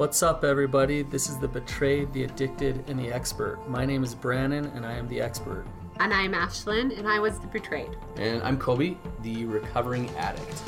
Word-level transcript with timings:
What's 0.00 0.22
up, 0.22 0.44
everybody? 0.44 1.02
This 1.02 1.28
is 1.28 1.36
the 1.36 1.46
Betrayed, 1.46 2.10
the 2.14 2.24
Addicted, 2.24 2.88
and 2.88 2.98
the 2.98 3.12
Expert. 3.12 3.58
My 3.68 3.84
name 3.84 4.02
is 4.02 4.14
Brannon, 4.14 4.72
and 4.74 4.86
I 4.86 4.94
am 4.94 5.06
the 5.08 5.20
expert. 5.20 5.66
And 5.98 6.14
I'm 6.14 6.32
Ashlyn, 6.32 6.98
and 6.98 7.06
I 7.06 7.18
was 7.18 7.38
the 7.38 7.48
betrayed. 7.48 7.98
And 8.16 8.42
I'm 8.42 8.58
Kobe, 8.58 8.96
the 9.20 9.44
recovering 9.44 10.08
addict. 10.16 10.60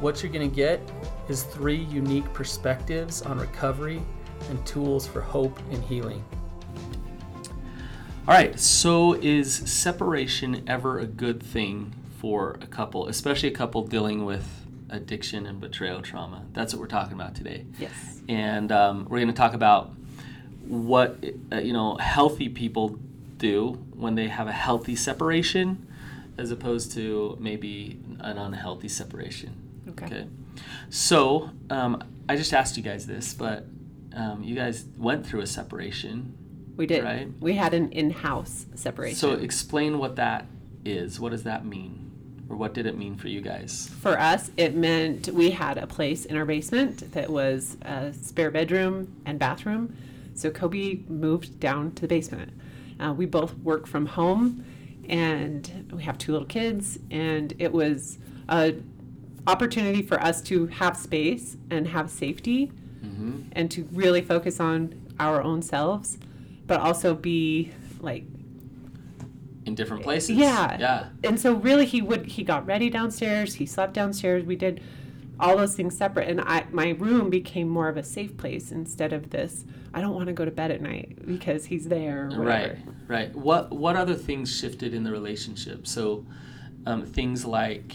What 0.00 0.20
you're 0.20 0.32
going 0.32 0.50
to 0.50 0.56
get 0.56 0.80
is 1.28 1.44
three 1.44 1.84
unique 1.84 2.24
perspectives 2.32 3.22
on 3.22 3.38
recovery 3.38 4.02
and 4.50 4.66
tools 4.66 5.06
for 5.06 5.20
hope 5.20 5.56
and 5.70 5.80
healing. 5.84 6.24
All 8.26 8.34
right, 8.34 8.58
so 8.58 9.12
is 9.12 9.54
separation 9.54 10.64
ever 10.66 10.98
a 10.98 11.06
good 11.06 11.40
thing 11.40 11.94
for 12.20 12.58
a 12.60 12.66
couple, 12.66 13.06
especially 13.06 13.48
a 13.48 13.54
couple 13.54 13.86
dealing 13.86 14.24
with 14.24 14.65
addiction 14.90 15.46
and 15.46 15.60
betrayal 15.60 16.02
trauma? 16.02 16.44
That's 16.52 16.72
what 16.72 16.80
we're 16.80 16.86
talking 16.86 17.14
about 17.14 17.34
today. 17.34 17.64
Yes. 17.78 18.20
And 18.28 18.72
um, 18.72 19.06
we're 19.08 19.18
going 19.18 19.28
to 19.28 19.34
talk 19.34 19.54
about 19.54 19.92
what 20.66 21.24
uh, 21.52 21.58
you 21.58 21.72
know 21.72 21.96
healthy 21.96 22.48
people 22.48 22.98
do 23.38 23.72
when 23.94 24.14
they 24.14 24.28
have 24.28 24.48
a 24.48 24.52
healthy 24.52 24.96
separation, 24.96 25.86
as 26.38 26.50
opposed 26.50 26.92
to 26.92 27.36
maybe 27.40 28.00
an 28.20 28.38
unhealthy 28.38 28.88
separation. 28.88 29.54
Okay. 29.90 30.06
Okay. 30.06 30.26
So 30.90 31.50
um, 31.70 32.02
I 32.28 32.36
just 32.36 32.52
asked 32.52 32.76
you 32.76 32.82
guys 32.82 33.06
this, 33.06 33.34
but 33.34 33.66
um, 34.14 34.42
you 34.42 34.54
guys 34.54 34.84
went 34.96 35.26
through 35.26 35.40
a 35.40 35.46
separation. 35.46 36.36
We 36.76 36.86
did. 36.86 37.04
Right. 37.04 37.28
We 37.40 37.54
had 37.54 37.74
an 37.74 37.92
in-house 37.92 38.66
separation. 38.74 39.16
So 39.16 39.32
explain 39.32 39.98
what 39.98 40.16
that 40.16 40.46
is. 40.84 41.20
What 41.20 41.30
does 41.30 41.44
that 41.44 41.64
mean? 41.64 42.05
Or 42.48 42.56
what 42.56 42.74
did 42.74 42.86
it 42.86 42.96
mean 42.96 43.16
for 43.16 43.28
you 43.28 43.40
guys? 43.40 43.90
For 44.00 44.18
us, 44.18 44.50
it 44.56 44.76
meant 44.76 45.28
we 45.28 45.50
had 45.50 45.78
a 45.78 45.86
place 45.86 46.24
in 46.24 46.36
our 46.36 46.44
basement 46.44 47.12
that 47.12 47.28
was 47.28 47.76
a 47.82 48.12
spare 48.12 48.50
bedroom 48.50 49.14
and 49.26 49.38
bathroom. 49.38 49.96
So 50.34 50.50
Kobe 50.50 51.00
moved 51.08 51.58
down 51.58 51.92
to 51.92 52.02
the 52.02 52.08
basement. 52.08 52.52
Uh, 53.00 53.12
we 53.12 53.26
both 53.26 53.56
work 53.58 53.86
from 53.86 54.06
home, 54.06 54.64
and 55.08 55.90
we 55.92 56.02
have 56.04 56.18
two 56.18 56.32
little 56.32 56.46
kids, 56.46 56.98
and 57.10 57.52
it 57.58 57.72
was 57.72 58.18
a 58.48 58.74
opportunity 59.46 60.02
for 60.02 60.20
us 60.20 60.40
to 60.42 60.66
have 60.66 60.96
space 60.96 61.56
and 61.70 61.86
have 61.88 62.10
safety, 62.10 62.72
and 63.52 63.70
to 63.70 63.88
really 63.92 64.20
focus 64.20 64.58
on 64.60 64.92
our 65.20 65.40
own 65.40 65.62
selves, 65.62 66.18
but 66.66 66.80
also 66.80 67.14
be 67.14 67.72
like 68.00 68.24
In 69.66 69.74
different 69.74 70.02
places? 70.04 70.30
Yeah. 70.36 70.76
Yeah. 70.78 71.06
and 71.24 71.38
so 71.38 71.52
really 71.54 71.84
he 71.86 72.00
would 72.00 72.26
he 72.26 72.42
got 72.44 72.64
ready 72.66 72.88
downstairs 72.88 73.54
he 73.54 73.66
slept 73.66 73.92
downstairs 73.94 74.44
we 74.44 74.56
did 74.56 74.80
all 75.38 75.56
those 75.56 75.74
things 75.74 75.94
separate 75.96 76.28
and 76.28 76.40
i 76.40 76.64
my 76.70 76.90
room 76.90 77.28
became 77.28 77.68
more 77.68 77.88
of 77.88 77.96
a 77.96 78.02
safe 78.02 78.36
place 78.38 78.70
instead 78.72 79.12
of 79.12 79.30
this 79.30 79.64
i 79.92 80.00
don't 80.00 80.14
want 80.14 80.28
to 80.28 80.32
go 80.32 80.44
to 80.44 80.50
bed 80.50 80.70
at 80.70 80.80
night 80.80 81.18
because 81.26 81.66
he's 81.66 81.88
there 81.88 82.28
whatever. 82.28 82.44
Right, 82.46 82.78
right. 83.08 83.34
What 83.36 83.72
what 83.72 83.96
other 83.96 84.14
things 84.14 84.54
shifted 84.56 84.94
in 84.94 85.02
the 85.04 85.10
relationship? 85.10 85.86
So, 85.86 86.24
um, 86.86 87.04
things 87.04 87.44
like, 87.44 87.94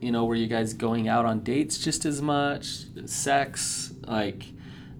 you 0.00 0.10
know, 0.12 0.24
were 0.24 0.34
you 0.34 0.48
guys 0.48 0.74
going 0.74 1.08
out 1.08 1.24
on 1.24 1.40
dates 1.40 1.78
just 1.78 2.04
as 2.04 2.20
much? 2.20 2.66
Sex, 3.06 3.92
like 4.06 4.44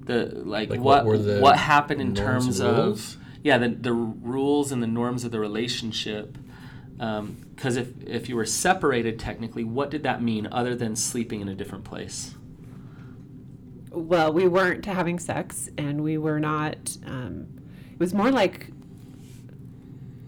the 0.04 0.26
like, 0.44 0.70
Like, 0.70 0.80
what 0.80 1.04
what 1.04 1.06
were 1.06 1.18
the 1.18 1.40
what 1.40 1.56
happened 1.58 2.00
in 2.00 2.14
terms 2.14 2.60
and 2.60 2.68
of 2.70 2.86
rules? 2.86 3.16
Yeah 3.42 3.58
the 3.58 3.68
the 3.68 3.92
rules 3.92 4.72
and 4.72 4.82
the 4.82 4.86
norms 4.86 5.24
of 5.24 5.30
the 5.32 5.40
relationship. 5.40 6.38
Because 6.96 7.76
if 7.76 7.88
if 8.06 8.28
you 8.28 8.36
were 8.36 8.46
separated 8.46 9.18
technically, 9.18 9.64
what 9.64 9.90
did 9.90 10.02
that 10.04 10.22
mean 10.22 10.46
other 10.52 10.74
than 10.76 10.94
sleeping 10.96 11.40
in 11.40 11.48
a 11.48 11.54
different 11.54 11.84
place? 11.84 12.34
well 13.94 14.32
we 14.32 14.48
weren't 14.48 14.86
having 14.86 15.18
sex 15.18 15.68
and 15.76 16.02
we 16.02 16.16
were 16.16 16.40
not 16.40 16.96
um, 17.06 17.46
it 17.92 18.00
was 18.00 18.14
more 18.14 18.30
like 18.30 18.68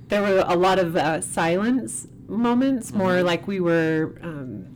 there 0.08 0.20
were 0.20 0.44
a 0.46 0.54
lot 0.54 0.78
of 0.78 0.96
uh, 0.96 1.18
silence 1.22 2.06
moments 2.28 2.92
more 2.92 3.22
like 3.22 3.46
we 3.46 3.58
were 3.60 4.18
um, 4.22 4.66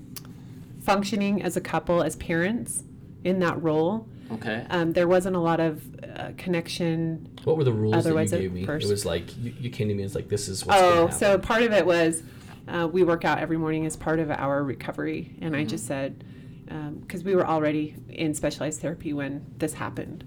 functioning 0.81 1.43
as 1.43 1.55
a 1.55 1.61
couple 1.61 2.03
as 2.03 2.17
parents 2.17 2.83
in 3.25 3.41
that 3.41 3.62
role 3.62 4.09
Okay. 4.33 4.65
um, 4.71 4.95
there 4.95 5.07
wasn't 5.07 5.37
a 5.37 5.41
lot 5.41 5.61
of 5.61 5.83
uh, 6.03 6.31
connection 6.39 7.29
What 7.49 7.57
were 7.57 7.65
the 7.65 7.73
rules 7.73 7.95
Otherwise 7.95 8.31
that 8.31 8.43
you 8.43 8.51
gave 8.51 8.53
me? 8.53 8.67
first- 8.67 8.87
It 8.87 8.91
was 8.91 9.07
like 9.07 9.35
you, 9.39 9.55
you 9.59 9.71
came 9.71 9.89
to 9.89 9.95
me 9.95 10.03
and 10.03 10.07
it's 10.07 10.15
like 10.15 10.29
this 10.29 10.49
is 10.49 10.67
what's 10.67 10.79
Oh, 10.83 11.09
so 11.09 11.39
part 11.39 11.63
of 11.63 11.73
it 11.73 11.87
was 11.87 12.23
uh, 12.69 12.87
we 12.93 13.03
work 13.03 13.25
out 13.25 13.39
every 13.39 13.57
morning 13.57 13.87
as 13.87 13.97
part 13.97 14.21
of 14.21 14.31
our 14.31 14.63
recovery, 14.63 15.35
and 15.41 15.57
I 15.57 15.65
just 15.65 15.85
mm-hmm. 15.85 15.89
said 15.89 16.25
um, 16.71 16.99
because 17.01 17.25
we 17.25 17.35
were 17.35 17.47
already 17.47 17.97
in 18.11 18.35
specialized 18.35 18.83
therapy 18.83 19.15
when 19.15 19.47
this 19.57 19.73
happened. 19.73 20.25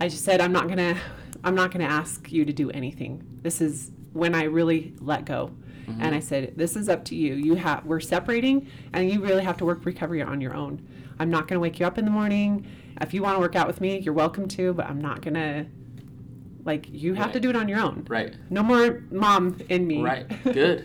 I 0.00 0.08
just 0.08 0.24
said 0.24 0.40
I'm 0.40 0.50
not 0.50 0.66
gonna 0.66 0.96
I'm 1.44 1.54
not 1.54 1.72
gonna 1.72 1.84
ask 1.84 2.32
you 2.32 2.46
to 2.46 2.54
do 2.54 2.70
anything. 2.70 3.40
This 3.42 3.60
is 3.60 3.90
when 4.14 4.34
I 4.34 4.44
really 4.44 4.94
let 5.00 5.26
go. 5.26 5.50
Mm-hmm. 5.86 6.02
And 6.02 6.14
I 6.14 6.20
said, 6.20 6.54
"This 6.56 6.74
is 6.74 6.88
up 6.88 7.04
to 7.06 7.14
you. 7.14 7.34
You 7.34 7.56
have 7.56 7.84
we're 7.84 8.00
separating, 8.00 8.66
and 8.94 9.10
you 9.10 9.22
really 9.22 9.44
have 9.44 9.58
to 9.58 9.66
work 9.66 9.84
recovery 9.84 10.22
on 10.22 10.40
your 10.40 10.54
own. 10.54 10.86
I'm 11.18 11.30
not 11.30 11.48
going 11.48 11.56
to 11.56 11.60
wake 11.60 11.80
you 11.80 11.86
up 11.86 11.98
in 11.98 12.04
the 12.06 12.10
morning. 12.10 12.66
If 13.00 13.12
you 13.12 13.22
want 13.22 13.36
to 13.36 13.40
work 13.40 13.56
out 13.56 13.66
with 13.66 13.80
me, 13.80 13.98
you're 13.98 14.14
welcome 14.14 14.48
to, 14.48 14.72
but 14.72 14.86
I'm 14.86 15.00
not 15.00 15.20
going 15.20 15.34
to. 15.34 15.66
Like 16.68 16.86
you 16.92 17.14
have 17.14 17.32
to 17.32 17.40
do 17.40 17.48
it 17.48 17.56
on 17.56 17.66
your 17.66 17.80
own. 17.80 18.04
right. 18.10 18.34
No 18.50 18.62
more 18.62 19.02
mom 19.10 19.56
in 19.70 19.86
me. 19.86 20.02
Right. 20.02 20.26
Good. 20.44 20.84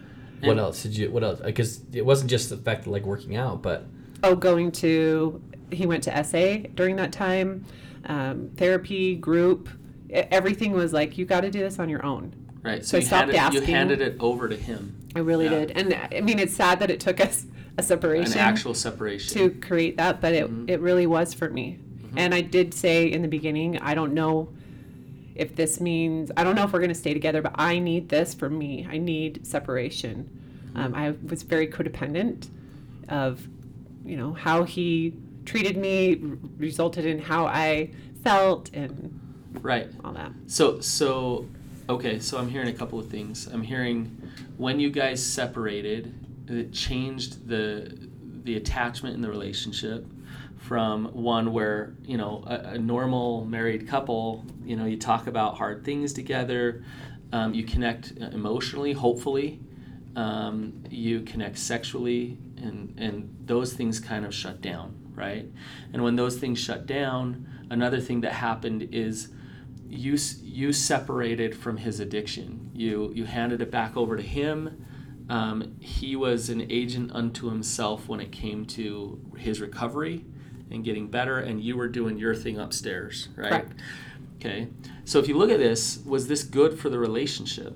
what 0.40 0.58
else 0.58 0.82
did 0.82 0.94
you? 0.94 1.10
What 1.10 1.24
else? 1.24 1.40
Because 1.40 1.80
it 1.94 2.04
wasn't 2.04 2.28
just 2.30 2.50
the 2.50 2.58
fact 2.58 2.82
of 2.82 2.88
like 2.88 3.06
working 3.06 3.34
out, 3.34 3.62
but 3.62 3.86
oh, 4.22 4.36
going 4.36 4.70
to 4.72 5.42
he 5.70 5.86
went 5.86 6.02
to 6.04 6.22
SA 6.22 6.68
during 6.74 6.96
that 6.96 7.12
time, 7.12 7.64
um, 8.04 8.50
therapy 8.58 9.14
group. 9.16 9.70
Everything 10.10 10.72
was 10.72 10.92
like 10.92 11.16
you 11.16 11.24
got 11.24 11.40
to 11.40 11.50
do 11.50 11.60
this 11.60 11.78
on 11.78 11.88
your 11.88 12.04
own. 12.04 12.34
Right. 12.62 12.84
So 12.84 12.98
I 12.98 13.00
you 13.00 13.06
stopped 13.06 13.32
handed, 13.32 13.66
you 13.66 13.74
handed 13.74 14.00
it 14.02 14.16
over 14.20 14.50
to 14.50 14.56
him. 14.56 14.94
I 15.16 15.20
really 15.20 15.46
Yeah. 15.46 15.64
did, 15.64 15.70
and 15.70 15.94
I 16.12 16.20
mean 16.20 16.38
it's 16.38 16.54
sad 16.54 16.78
that 16.80 16.90
it 16.90 17.00
took 17.00 17.20
us 17.20 17.46
a 17.78 17.82
separation, 17.82 18.34
An 18.34 18.38
actual 18.40 18.74
separation. 18.74 19.32
to 19.38 19.48
create 19.66 19.96
that, 19.96 20.20
but 20.20 20.34
it 20.34 20.44
Mm-hmm. 20.44 20.68
it 20.68 20.80
really 20.80 21.06
was 21.06 21.32
for 21.32 21.48
me. 21.48 21.78
And 22.18 22.34
I 22.34 22.42
did 22.42 22.74
say 22.74 23.10
in 23.10 23.22
the 23.22 23.28
beginning, 23.28 23.78
I 23.78 23.94
don't 23.94 24.12
know 24.12 24.50
if 25.34 25.54
this 25.56 25.80
means 25.80 26.30
I 26.36 26.44
don't 26.44 26.54
know 26.54 26.64
if 26.64 26.72
we're 26.72 26.78
going 26.80 26.88
to 26.90 26.94
stay 26.94 27.14
together, 27.14 27.42
but 27.42 27.52
I 27.56 27.78
need 27.78 28.08
this 28.08 28.34
for 28.34 28.48
me. 28.50 28.86
I 28.90 28.98
need 28.98 29.46
separation. 29.46 30.28
Um, 30.74 30.94
I 30.94 31.14
was 31.28 31.42
very 31.42 31.66
codependent 31.66 32.48
of, 33.08 33.46
you 34.04 34.16
know, 34.16 34.32
how 34.32 34.64
he 34.64 35.14
treated 35.44 35.76
me 35.76 36.20
r- 36.22 36.38
resulted 36.56 37.04
in 37.04 37.18
how 37.18 37.46
I 37.46 37.90
felt 38.24 38.70
and 38.72 39.18
Right. 39.60 39.88
all 40.02 40.12
that. 40.14 40.32
So 40.46 40.80
so 40.80 41.46
okay, 41.88 42.18
so 42.20 42.38
I'm 42.38 42.48
hearing 42.48 42.68
a 42.68 42.72
couple 42.72 42.98
of 42.98 43.08
things. 43.08 43.46
I'm 43.52 43.62
hearing 43.62 44.16
when 44.56 44.80
you 44.80 44.90
guys 44.90 45.22
separated, 45.24 46.14
it 46.48 46.72
changed 46.72 47.48
the 47.48 47.96
the 48.44 48.56
attachment 48.56 49.14
in 49.14 49.20
the 49.20 49.28
relationship 49.30 50.04
from 50.62 51.06
one 51.06 51.52
where, 51.52 51.94
you 52.04 52.16
know, 52.16 52.44
a, 52.46 52.74
a 52.74 52.78
normal 52.78 53.44
married 53.44 53.88
couple, 53.88 54.44
you 54.64 54.76
know, 54.76 54.84
you 54.84 54.96
talk 54.96 55.26
about 55.26 55.56
hard 55.56 55.84
things 55.84 56.12
together, 56.12 56.84
um, 57.32 57.52
you 57.52 57.64
connect 57.64 58.12
emotionally, 58.12 58.92
hopefully, 58.92 59.60
um, 60.14 60.84
you 60.88 61.22
connect 61.22 61.58
sexually, 61.58 62.38
and, 62.58 62.94
and 62.96 63.36
those 63.44 63.72
things 63.72 63.98
kind 63.98 64.24
of 64.24 64.32
shut 64.32 64.60
down, 64.60 64.94
right? 65.16 65.46
And 65.92 66.04
when 66.04 66.14
those 66.14 66.38
things 66.38 66.60
shut 66.60 66.86
down, 66.86 67.48
another 67.70 68.00
thing 68.00 68.20
that 68.20 68.32
happened 68.32 68.88
is 68.92 69.30
you 69.88 70.16
you 70.42 70.72
separated 70.72 71.54
from 71.54 71.76
his 71.76 72.00
addiction. 72.00 72.70
You 72.72 73.12
you 73.14 73.26
handed 73.26 73.60
it 73.60 73.70
back 73.70 73.94
over 73.94 74.16
to 74.16 74.22
him. 74.22 74.86
Um, 75.28 75.76
he 75.80 76.16
was 76.16 76.48
an 76.48 76.66
agent 76.70 77.10
unto 77.12 77.50
himself 77.50 78.08
when 78.08 78.20
it 78.20 78.32
came 78.32 78.64
to 78.66 79.20
his 79.36 79.60
recovery 79.60 80.24
and 80.72 80.84
getting 80.84 81.08
better, 81.08 81.38
and 81.38 81.60
you 81.62 81.76
were 81.76 81.88
doing 81.88 82.18
your 82.18 82.34
thing 82.34 82.58
upstairs, 82.58 83.28
right? 83.36 83.50
Correct. 83.50 83.72
Okay. 84.36 84.68
So 85.04 85.18
if 85.18 85.28
you 85.28 85.36
look 85.36 85.50
at 85.50 85.58
this, 85.58 86.00
was 86.04 86.26
this 86.28 86.42
good 86.42 86.78
for 86.78 86.88
the 86.88 86.98
relationship? 86.98 87.74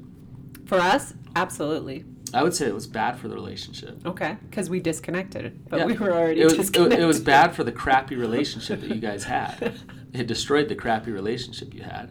For 0.65 0.79
us, 0.79 1.15
absolutely. 1.37 2.05
I 2.35 2.43
would 2.43 2.55
say 2.55 2.67
it 2.67 2.75
was 2.75 2.89
bad 2.89 3.19
for 3.19 3.29
the 3.29 3.35
relationship. 3.35 4.05
Okay, 4.05 4.37
because 4.51 4.69
we 4.69 4.81
disconnected, 4.81 5.69
but 5.69 5.79
Yeah. 5.81 5.87
we 5.87 5.95
were 5.95 6.13
already 6.13 6.41
it 6.41 6.45
was, 6.45 6.55
disconnected. 6.57 6.99
it 6.99 7.05
was 7.07 7.21
bad 7.21 7.55
for 7.55 7.63
the 7.63 7.71
crappy 7.71 8.17
relationship 8.17 8.81
that 8.81 8.89
you 8.89 9.01
guys 9.01 9.25
had. 9.25 9.75
It 10.13 10.27
destroyed 10.27 10.69
the 10.69 10.75
crappy 10.75 11.13
relationship 11.13 11.75
you 11.75 11.83
had, 11.83 12.11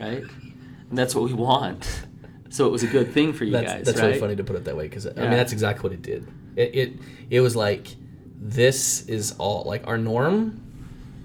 right? 0.00 0.22
And 0.88 0.96
that's 0.96 1.14
what 1.14 1.24
we 1.24 1.32
want. 1.34 2.06
So 2.50 2.66
it 2.66 2.70
was 2.70 2.82
a 2.84 2.86
good 2.86 3.12
thing 3.12 3.32
for 3.32 3.44
you 3.44 3.52
that's 3.52 3.72
guys, 3.72 3.84
that's 3.84 3.98
right? 3.98 4.06
really 4.06 4.20
funny 4.20 4.36
to 4.36 4.44
put 4.44 4.56
it 4.56 4.64
that 4.64 4.76
way 4.76 4.84
because 4.88 5.06
I 5.06 5.10
mean 5.14 5.30
that's 5.32 5.52
exactly 5.52 5.82
what 5.82 5.92
it 5.92 6.02
did. 6.02 6.26
It, 6.54 6.74
it 6.74 6.92
it 7.30 7.40
was 7.40 7.56
like 7.56 7.96
this 8.40 9.06
is 9.08 9.34
all 9.38 9.64
like 9.64 9.86
our 9.86 9.98
norm 9.98 10.62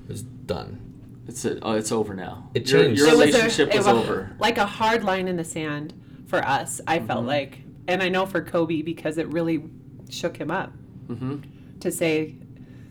was 0.08 0.22
done. 0.24 0.80
It's 1.28 1.46
a, 1.46 1.60
oh, 1.62 1.74
it's 1.74 1.92
over 1.92 2.14
now. 2.14 2.50
It 2.54 2.70
your, 2.70 2.84
changed. 2.84 3.00
your 3.00 3.08
It 3.10 3.12
was 3.12 3.20
a- 3.20 3.26
relationship 3.28 3.70
it 3.74 3.78
was, 3.78 3.86
was 3.88 3.96
over. 3.96 4.36
Like 4.40 4.58
a 4.58 4.66
hard 4.66 5.04
line 5.04 5.28
in 5.28 5.38
the 5.38 5.44
sand 5.44 5.94
for 6.28 6.40
us, 6.46 6.82
I 6.88 6.98
Mm-hmm. 6.98 7.08
felt 7.08 7.26
like. 7.26 7.60
And 7.88 8.02
I 8.02 8.10
know 8.10 8.26
for 8.26 8.42
Kobe 8.42 8.82
because 8.82 9.18
it 9.18 9.28
really 9.28 9.64
shook 10.10 10.38
him 10.38 10.52
up. 10.52 10.72
hmm 11.08 11.38
to 11.80 11.92
say, 11.92 12.36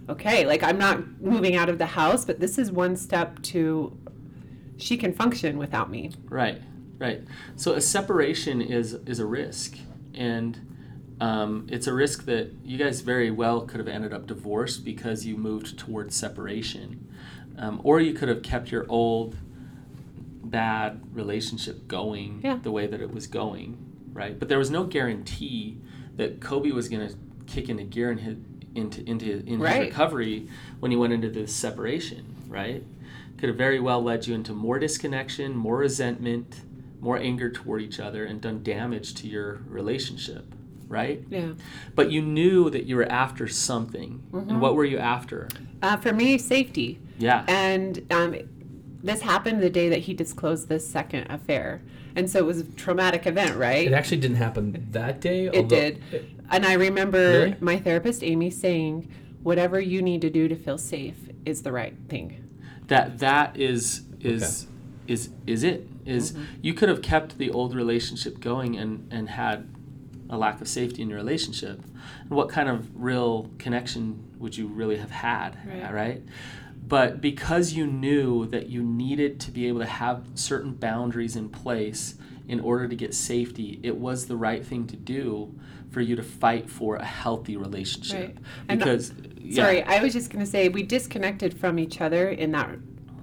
okay, 0.09 0.45
like 0.47 0.63
I'm 0.65 0.77
not 0.79 1.21
moving 1.21 1.55
out 1.55 1.69
of 1.69 1.79
the 1.79 1.87
house, 1.87 2.25
but 2.25 2.41
this 2.41 2.59
is 2.59 2.73
one 2.73 2.97
step 2.97 3.41
to 3.43 3.97
she 4.79 4.97
can 4.97 5.13
function 5.13 5.59
without 5.59 5.91
me. 5.91 6.11
Right, 6.29 6.61
right. 6.99 7.23
So 7.55 7.75
a 7.75 7.81
separation 7.81 8.61
is 8.61 8.95
is 9.07 9.21
a 9.21 9.27
risk, 9.27 9.77
and 10.15 10.59
um, 11.21 11.67
it's 11.71 11.87
a 11.87 11.93
risk 11.93 12.25
that 12.27 12.51
you 12.65 12.79
guys 12.79 13.01
very 13.03 13.31
well 13.31 13.61
could 13.63 13.79
have 13.79 13.89
ended 13.89 14.13
up 14.13 14.27
divorced 14.27 14.85
because 14.85 15.27
you 15.27 15.37
moved 15.37 15.79
towards 15.79 16.17
separation, 16.17 17.07
um, 17.59 17.81
or 17.85 18.01
you 18.01 18.15
could 18.15 18.29
have 18.29 18.43
kept 18.43 18.71
your 18.73 18.87
old 18.89 19.37
bad 20.43 21.01
relationship 21.15 21.87
going 21.87 22.41
Yeah. 22.43 22.59
the 22.63 22.71
way 22.73 22.87
that 22.87 23.01
it 23.01 23.13
was 23.13 23.27
going, 23.27 23.77
right? 24.13 24.39
But 24.39 24.49
there 24.49 24.59
was 24.59 24.71
no 24.71 24.85
guarantee 24.85 25.79
that 26.17 26.41
Kobe 26.41 26.71
was 26.71 26.89
going 26.89 27.09
to 27.09 27.15
kick 27.47 27.69
into 27.69 27.85
gear 27.85 28.11
in 28.11 28.19
his, 28.19 28.37
into 28.75 29.03
into 29.09 29.45
in 29.47 29.59
Right. 29.61 29.77
his 29.83 29.87
recovery 29.89 30.49
when 30.81 30.91
he 30.91 30.97
went 30.97 31.13
into 31.13 31.29
this 31.29 31.55
separation, 31.55 32.25
right? 32.49 32.83
Could 33.37 33.49
have 33.49 33.59
very 33.59 33.81
well 33.81 34.03
led 34.03 34.27
you 34.27 34.35
into 34.35 34.53
more 34.53 34.79
disconnection, 34.79 35.57
more 35.57 35.79
resentment, 35.79 36.61
more 37.01 37.17
anger 37.19 37.51
toward 37.51 37.83
each 37.83 37.99
other, 37.99 38.25
and 38.25 38.41
done 38.41 38.63
damage 38.63 39.15
to 39.15 39.27
your 39.29 39.61
relationship, 39.69 40.55
right? 40.91 41.25
Yeah. 41.31 41.53
But 41.95 42.11
you 42.11 42.21
knew 42.21 42.69
that 42.69 42.85
you 42.85 42.97
were 42.97 43.11
after 43.11 43.49
something, 43.49 44.23
and 44.33 44.61
what 44.61 44.75
were 44.75 44.85
you 44.85 44.99
after? 44.99 45.49
Uh, 45.81 45.97
for 45.97 46.13
me, 46.13 46.37
safety. 46.37 46.99
Yeah, 47.19 47.45
And 47.49 48.05
um, 48.11 48.35
this 49.03 49.21
happened 49.23 49.63
the 49.63 49.71
day 49.71 49.89
that 49.91 50.01
he 50.01 50.15
disclosed 50.15 50.69
this 50.69 50.87
second 50.89 51.31
affair. 51.31 51.83
And 52.17 52.29
so 52.29 52.39
it 52.41 52.45
was 52.47 52.61
a 52.61 52.65
traumatic 52.65 53.27
event, 53.27 53.57
right? 53.57 53.87
It 53.87 53.93
actually 53.93 54.17
didn't 54.19 54.39
happen 54.39 54.89
that 54.91 55.21
day. 55.21 55.47
It 55.47 55.69
did. 55.69 56.03
And 56.51 56.67
I 56.67 56.73
remember 56.75 57.19
Really? 57.19 57.57
my 57.61 57.79
therapist, 57.79 58.25
Amy, 58.25 58.51
saying, 58.51 59.09
whatever 59.43 59.79
you 59.81 60.03
need 60.03 60.21
to 60.23 60.31
do 60.31 60.49
to 60.49 60.57
feel 60.57 60.77
safe 60.79 61.29
is 61.47 61.63
the 61.63 61.73
right 61.73 61.95
thing. 62.09 62.45
that 62.89 63.19
that 63.21 63.57
is 63.57 64.03
is 64.21 64.67
is 65.07 65.31
is 65.47 65.63
it 65.63 65.87
is 66.05 66.35
you 66.61 66.75
could 66.75 66.89
have 66.89 67.01
kept 67.03 67.39
the 67.39 67.51
old 67.51 67.75
relationship 67.75 68.41
going 68.41 68.77
and 68.77 69.07
and 69.13 69.29
had 69.31 69.69
a 70.31 70.39
lack 70.39 70.61
of 70.61 70.69
safety 70.69 71.03
in 71.03 71.11
your 71.11 71.19
relationship 71.19 71.81
and 72.23 72.31
what 72.31 72.49
kind 72.49 72.69
of 72.69 72.89
real 72.95 73.51
connection 73.59 74.25
would 74.39 74.57
you 74.57 74.67
really 74.67 74.97
have 74.97 75.11
had 75.11 75.59
Right. 75.67 75.93
right 75.93 76.23
but 76.87 77.21
because 77.21 77.73
you 77.75 77.87
knew 77.87 78.47
that 78.47 78.69
you 78.69 78.83
needed 78.83 79.39
to 79.41 79.51
be 79.51 79.67
able 79.69 79.81
to 79.81 79.87
have 79.87 80.25
certain 80.35 80.73
boundaries 80.73 81.37
in 81.37 81.49
place 81.51 82.15
in 82.49 82.59
order 82.61 82.89
to 82.89 82.97
get 82.97 83.13
safety 83.15 83.79
it 83.83 83.97
was 83.97 84.27
the 84.27 84.37
right 84.37 84.65
thing 84.65 84.87
to 84.87 84.97
do 84.97 85.55
for 85.91 86.01
you 86.01 86.15
to 86.17 86.23
fight 86.23 86.71
for 86.71 86.97
a 86.97 87.05
healthy 87.05 87.57
relationship 87.57 88.21
Right. 88.29 88.37
And, 88.69 88.83
uh, 88.83 88.85
because 88.87 89.13
yeah. 89.43 89.65
Sorry, 89.65 89.83
I 89.83 90.01
was 90.01 90.13
just 90.13 90.31
going 90.31 90.45
to 90.45 90.51
say 90.51 90.69
we 90.69 90.85
disconnected 90.85 91.59
from 91.59 91.79
each 91.81 92.01
other 92.01 92.29
in 92.29 92.53
that 92.53 92.71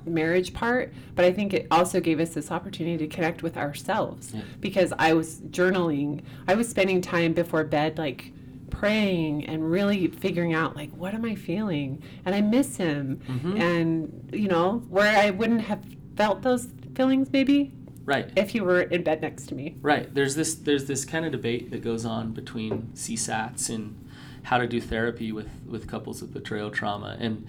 marriage 0.08 0.54
part, 0.54 0.94
but 1.16 1.26
I 1.26 1.32
think 1.32 1.54
it 1.54 1.68
also 1.72 2.00
gave 2.00 2.20
us 2.20 2.30
this 2.34 2.52
opportunity 2.52 2.98
to 2.98 3.08
connect 3.08 3.44
with 3.44 3.58
ourselves 3.58 4.32
Yeah. 4.34 4.42
because 4.62 4.94
I 4.98 5.14
was 5.14 5.40
journaling. 5.50 6.22
I 6.48 6.56
was 6.56 6.68
spending 6.70 7.02
time 7.02 7.34
before 7.34 7.64
bed, 7.64 7.98
like 7.98 8.32
praying 8.70 9.46
and 9.46 9.70
really 9.72 10.08
figuring 10.08 10.54
out, 10.54 10.76
like, 10.76 10.92
what 10.92 11.14
am 11.14 11.26
I 11.26 11.36
feeling? 11.36 12.02
And 12.26 12.36
I 12.36 12.42
miss 12.42 12.78
him. 12.78 13.20
Mhm. 13.28 13.60
And, 13.60 14.30
you 14.34 14.48
know, 14.48 14.84
where 14.90 15.18
I 15.18 15.32
wouldn't 15.32 15.62
have 15.62 15.84
felt 16.16 16.42
those 16.42 16.68
feelings 16.96 17.32
maybe 17.32 17.72
right 18.06 18.30
if 18.36 18.56
you 18.56 18.64
were 18.64 18.82
in 18.82 19.04
bed 19.04 19.22
next 19.22 19.48
to 19.48 19.56
me. 19.56 19.76
Right. 19.82 20.14
There's 20.14 20.36
this 20.36 20.56
there's 20.56 20.86
this 20.86 21.06
kind 21.06 21.26
of 21.26 21.32
debate 21.32 21.72
that 21.72 21.84
goes 21.84 22.06
on 22.06 22.32
between 22.34 22.90
CSATs 22.94 23.70
and 23.74 23.96
how 24.44 24.58
to 24.58 24.66
do 24.68 24.80
therapy 24.80 25.32
with, 25.32 25.50
with 25.68 25.88
couples 25.88 26.22
with 26.22 26.34
betrayal 26.34 26.70
trauma. 26.72 27.18
And 27.20 27.46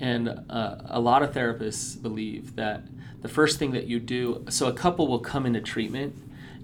and 0.00 0.28
uh, 0.48 0.76
a 0.86 1.00
lot 1.00 1.22
of 1.22 1.32
therapists 1.32 2.00
believe 2.00 2.56
that 2.56 2.82
the 3.20 3.28
first 3.28 3.58
thing 3.58 3.72
that 3.72 3.86
you 3.86 3.98
do 3.98 4.44
so 4.48 4.66
a 4.66 4.72
couple 4.72 5.08
will 5.08 5.18
come 5.18 5.44
into 5.44 5.60
treatment 5.60 6.14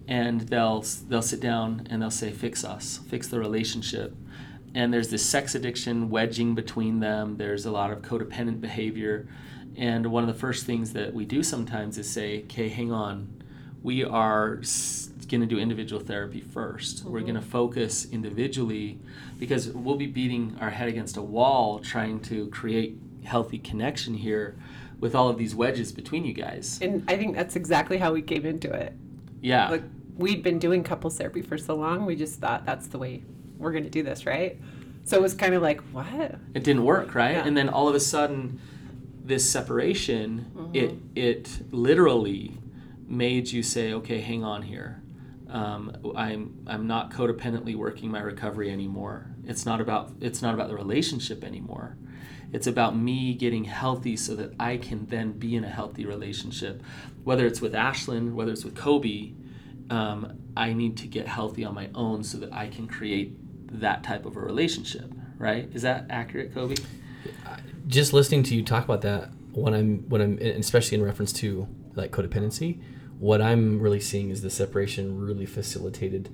and 0.06 0.42
they'll 0.42 0.84
they'll 1.08 1.22
sit 1.22 1.40
down 1.40 1.86
and 1.90 2.02
they'll 2.02 2.10
say 2.10 2.30
fix 2.30 2.64
us, 2.64 3.00
fix 3.08 3.28
the 3.28 3.38
relationship. 3.38 4.14
And 4.74 4.92
there's 4.92 5.08
this 5.08 5.24
sex 5.24 5.54
addiction 5.54 6.10
wedging 6.10 6.54
between 6.54 7.00
them. 7.00 7.36
There's 7.36 7.64
a 7.64 7.70
lot 7.70 7.92
of 7.92 8.02
codependent 8.02 8.60
behavior. 8.60 9.28
And 9.76 10.06
one 10.06 10.24
of 10.24 10.28
the 10.28 10.38
first 10.38 10.66
things 10.66 10.92
that 10.92 11.14
we 11.14 11.24
do 11.24 11.42
sometimes 11.42 11.96
is 11.96 12.10
say, 12.10 12.42
okay, 12.44 12.68
hang 12.68 12.90
on, 12.90 13.42
we 13.82 14.04
are 14.04 14.60
going 15.28 15.40
to 15.40 15.46
do 15.46 15.58
individual 15.58 16.00
therapy 16.02 16.40
1st 16.40 17.04
we 17.04 17.10
We're 17.10 17.20
going 17.20 17.34
to 17.34 17.40
focus 17.40 18.06
individually 18.10 18.98
because 19.38 19.68
we'll 19.68 19.96
be 19.96 20.06
beating 20.06 20.56
our 20.60 20.70
head 20.70 20.88
against 20.88 21.16
a 21.16 21.22
wall 21.22 21.78
trying 21.78 22.20
to 22.20 22.48
create 22.48 22.98
healthy 23.24 23.58
connection 23.58 24.14
here 24.14 24.56
with 25.00 25.14
all 25.14 25.28
of 25.28 25.36
these 25.38 25.54
wedges 25.54 25.92
between 25.92 26.24
you 26.24 26.32
guys. 26.32 26.78
And 26.80 27.04
I 27.08 27.16
think 27.16 27.34
that's 27.34 27.56
exactly 27.56 27.98
how 27.98 28.12
we 28.12 28.22
came 28.22 28.46
into 28.46 28.72
it. 28.72 28.94
Yeah. 29.40 29.68
like 29.68 29.82
we'd 30.16 30.42
been 30.42 30.58
doing 30.58 30.82
couples 30.84 31.18
therapy 31.18 31.42
for 31.42 31.58
so 31.58 31.74
long 31.74 32.06
we 32.06 32.16
just 32.16 32.38
thought 32.40 32.64
that's 32.64 32.86
the 32.86 32.98
way 32.98 33.22
we're 33.58 33.72
going 33.72 33.84
to 33.84 33.90
do 33.90 34.02
this 34.02 34.24
right 34.24 34.58
so 35.04 35.16
it 35.18 35.20
was 35.22 35.34
kind 35.34 35.52
of 35.54 35.60
like 35.60 35.80
what 35.92 36.06
it 36.54 36.64
didn't 36.64 36.84
work, 36.84 37.14
right? 37.14 37.32
Yeah. 37.32 37.44
And 37.46 37.54
then 37.54 37.68
all 37.68 37.88
of 37.88 37.94
a 37.94 38.00
sudden 38.00 38.58
this 39.22 39.48
separation 39.50 40.50
Mm-hmm. 40.56 40.74
it 40.74 40.94
it 41.14 41.72
literally 41.72 42.56
made 43.06 43.50
you 43.52 43.62
say, 43.62 43.92
"Okay, 43.92 44.20
hang 44.20 44.44
on 44.44 44.62
here. 44.62 45.02
Um, 45.50 45.92
I'm 46.16 46.54
I'm 46.66 46.86
not 46.86 47.10
codependently 47.10 47.74
working 47.76 48.10
my 48.10 48.20
recovery 48.20 48.70
anymore. 48.70 49.26
It's 49.46 49.66
not 49.66 49.80
about 49.80 50.12
it's 50.20 50.40
not 50.40 50.54
about 50.54 50.68
the 50.68 50.74
relationship 50.74 51.44
anymore. 51.44 51.96
It's 52.54 52.68
about 52.68 52.96
me 52.96 53.34
getting 53.34 53.64
healthy 53.64 54.16
so 54.16 54.36
that 54.36 54.54
I 54.60 54.76
can 54.76 55.06
then 55.06 55.32
be 55.32 55.56
in 55.56 55.64
a 55.64 55.68
healthy 55.68 56.06
relationship, 56.06 56.84
whether 57.24 57.46
it's 57.46 57.60
with 57.60 57.72
Ashlyn, 57.72 58.34
whether 58.34 58.52
it's 58.52 58.64
with 58.64 58.76
Kobe. 58.76 59.32
Um, 59.90 60.38
I 60.56 60.72
need 60.72 60.96
to 60.98 61.08
get 61.08 61.26
healthy 61.26 61.64
on 61.64 61.74
my 61.74 61.90
own 61.96 62.22
so 62.22 62.38
that 62.38 62.52
I 62.52 62.68
can 62.68 62.86
create 62.86 63.34
that 63.80 64.04
type 64.04 64.24
of 64.24 64.36
a 64.36 64.40
relationship. 64.40 65.12
Right? 65.36 65.68
Is 65.74 65.82
that 65.82 66.06
accurate, 66.10 66.54
Kobe? 66.54 66.76
just 67.88 68.12
listening 68.12 68.44
to 68.44 68.54
you 68.54 68.62
talk 68.62 68.84
about 68.84 69.02
that 69.02 69.30
when 69.52 69.74
I'm 69.74 70.08
when 70.08 70.20
I'm 70.20 70.38
especially 70.38 70.96
in 70.98 71.02
reference 71.02 71.32
to 71.34 71.66
like 71.96 72.12
codependency, 72.12 72.80
what 73.18 73.42
I'm 73.42 73.80
really 73.80 74.00
seeing 74.00 74.30
is 74.30 74.42
the 74.42 74.50
separation 74.50 75.18
really 75.18 75.46
facilitated 75.46 76.32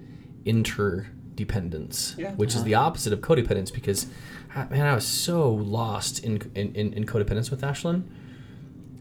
interdependence, 1.40 2.14
Yeah. 2.18 2.32
which 2.32 2.54
is 2.54 2.64
the 2.64 2.74
opposite 2.74 3.12
of 3.12 3.20
codependence 3.20 3.72
because 3.72 4.06
ah, 4.54 4.66
man, 4.70 4.86
I 4.86 4.94
was 4.94 5.06
so 5.06 5.50
lost 5.50 6.24
in 6.24 6.40
in, 6.54 6.74
in, 6.74 6.92
in 6.92 7.06
codependence 7.06 7.50
with 7.50 7.62
Ashlyn 7.62 8.04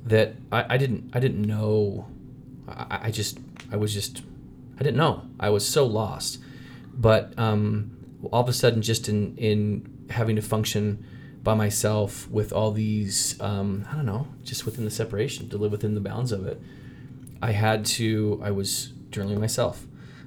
that 0.05 0.35
I, 0.51 0.75
I 0.75 0.77
didn't 0.77 1.11
I 1.13 1.19
didn't 1.19 1.41
know 1.41 2.07
I, 2.67 2.99
I 3.03 3.11
just 3.11 3.39
I 3.71 3.75
was 3.77 3.93
just 3.93 4.21
I 4.79 4.83
didn't 4.83 4.97
know. 4.97 5.23
I 5.39 5.49
was 5.49 5.67
so 5.67 5.85
lost. 5.85 6.39
But 6.93 7.37
um, 7.37 7.91
all 8.31 8.41
of 8.41 8.49
a 8.49 8.53
sudden 8.53 8.81
just 8.81 9.09
in 9.09 9.35
in 9.37 10.05
having 10.09 10.35
to 10.35 10.41
function 10.41 11.05
by 11.43 11.53
myself 11.53 12.29
with 12.29 12.51
all 12.51 12.71
these 12.71 13.39
um, 13.39 13.85
I 13.91 13.95
don't 13.95 14.05
know, 14.05 14.27
just 14.43 14.65
within 14.65 14.85
the 14.85 14.91
separation, 14.91 15.49
to 15.49 15.57
live 15.57 15.71
within 15.71 15.95
the 15.95 16.01
bounds 16.01 16.31
of 16.31 16.45
it. 16.45 16.61
I 17.41 17.51
had 17.51 17.85
to 17.97 18.41
I 18.43 18.51
was 18.51 18.91
journaling 19.11 19.39
myself. 19.39 19.85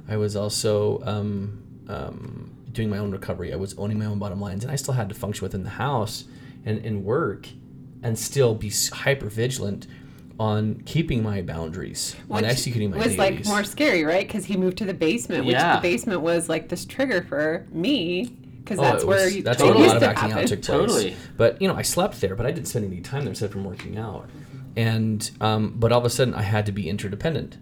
I 0.09 0.17
was 0.17 0.35
also 0.35 1.01
um, 1.05 1.63
um, 1.93 2.51
doing 2.73 2.89
my 2.91 2.99
own 2.99 3.11
recovery. 3.11 3.53
I 3.53 3.57
was 3.57 3.75
owning 3.79 3.99
my 3.99 4.07
own 4.07 4.19
bottom 4.19 4.41
lines, 4.41 4.65
and 4.65 4.73
I 4.73 4.77
still 4.77 4.95
had 4.95 5.09
to 5.11 5.15
function 5.15 5.45
within 5.45 5.63
the 5.63 5.71
house 5.71 6.25
and, 6.65 6.79
and 6.85 7.05
work, 7.05 7.49
and 8.03 8.19
still 8.19 8.55
be 8.55 8.71
hyper 8.93 9.29
vigilant 9.29 9.87
on 10.41 10.83
keeping 10.87 11.23
my 11.23 11.43
boundaries, 11.43 12.17
on 12.31 12.45
executing 12.45 12.91
my 12.91 12.97
was 12.97 13.05
duties. 13.15 13.19
like 13.19 13.45
more 13.47 13.63
scary 13.63 14.03
right 14.03 14.27
because 14.27 14.45
he 14.47 14.57
moved 14.57 14.79
to 14.79 14.85
the 14.85 14.95
basement 14.95 15.45
which 15.45 15.53
Yeah. 15.55 15.77
the 15.77 15.83
basement 15.83 16.23
was 16.23 16.49
like 16.49 16.69
this 16.69 16.85
trigger 16.87 17.23
for 17.29 17.67
me 17.71 18.25
because 18.59 18.79
Oh, 18.79 18.83
that's 18.83 19.03
it 19.05 19.07
where 19.07 19.25
was- 19.27 19.37
you 19.37 19.43
that's 19.43 19.61
it 19.61 19.65
where 19.67 19.75
a 19.75 19.79
lot 19.79 19.97
of 19.97 20.03
to 20.03 20.09
acting 20.09 20.33
out 20.33 20.47
took 20.47 20.63
place. 20.63 20.67
Totally. 20.67 21.17
But 21.37 21.61
you 21.61 21.69
know, 21.69 21.75
I 21.77 21.83
slept 21.83 22.21
there, 22.23 22.35
but 22.35 22.47
I 22.47 22.51
didn't 22.51 22.67
spend 22.69 22.87
any 22.87 23.01
time 23.03 23.25
there 23.25 23.33
except 23.33 23.53
from 23.53 23.65
working 23.65 23.99
out. 23.99 24.31
And 24.75 25.31
um, 25.41 25.75
but 25.77 25.93
all 25.93 25.99
of 25.99 26.05
a 26.07 26.11
sudden, 26.11 26.35
I 26.35 26.43
had 26.43 26.65
to 26.67 26.73
be 26.73 26.89
interdependent. 26.89 27.59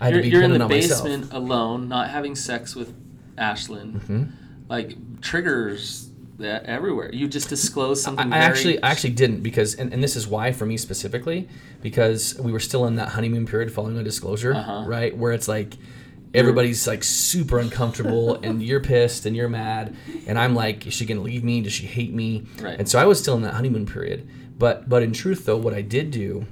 I 0.00 0.06
had 0.06 0.14
You're, 0.14 0.22
to 0.22 0.28
be 0.28 0.30
you're 0.30 0.42
in 0.42 0.50
dependent 0.52 0.70
the 0.70 0.74
on 0.76 0.80
myself. 0.80 1.04
basement 1.04 1.32
alone, 1.32 1.88
not 1.88 2.08
having 2.08 2.34
sex 2.34 2.74
with 2.74 2.94
Ashlyn. 3.38 4.00
Mhm. 4.00 4.28
Like 4.68 5.20
triggers 5.20 6.08
that 6.38 6.64
everywhere. 6.64 7.10
You 7.12 7.28
just 7.28 7.48
disclosed 7.48 8.02
I, 8.02 8.04
something. 8.04 8.32
I 8.32 8.38
very, 8.40 8.50
actually, 8.50 8.82
I 8.82 8.90
actually 8.90 9.10
didn't 9.10 9.42
because, 9.42 9.74
and, 9.74 9.92
and 9.92 10.02
this 10.02 10.16
is 10.16 10.26
why 10.26 10.52
for 10.52 10.66
me 10.66 10.76
specifically, 10.76 11.48
because 11.82 12.38
we 12.38 12.52
were 12.52 12.60
still 12.60 12.86
in 12.86 12.96
that 12.96 13.08
honeymoon 13.10 13.46
period 13.46 13.72
following 13.72 13.96
a 13.98 14.02
disclosure, 14.02 14.54
Uh-huh. 14.54 14.84
right? 14.86 15.16
Where 15.16 15.32
it's 15.32 15.46
like 15.48 15.74
everybody's 16.34 16.86
like 16.86 17.04
super 17.04 17.58
uncomfortable, 17.58 18.34
and 18.42 18.62
you're 18.62 18.80
pissed 18.80 19.26
and 19.26 19.36
you're 19.36 19.48
mad, 19.48 19.94
and 20.26 20.38
I'm 20.38 20.54
like, 20.54 20.86
is 20.86 20.94
she 20.94 21.04
gonna 21.04 21.20
leave 21.20 21.44
me? 21.44 21.60
Does 21.60 21.72
she 21.74 21.86
hate 21.86 22.12
me? 22.12 22.46
Right. 22.60 22.78
And 22.78 22.88
so 22.88 22.98
I 22.98 23.04
was 23.04 23.18
still 23.20 23.34
in 23.36 23.42
that 23.42 23.54
honeymoon 23.54 23.86
period. 23.86 24.28
But 24.58 24.88
but 24.88 25.02
in 25.02 25.12
truth, 25.12 25.44
though, 25.44 25.56
what 25.58 25.74
I 25.74 25.82
did 25.82 26.10
do 26.10 26.46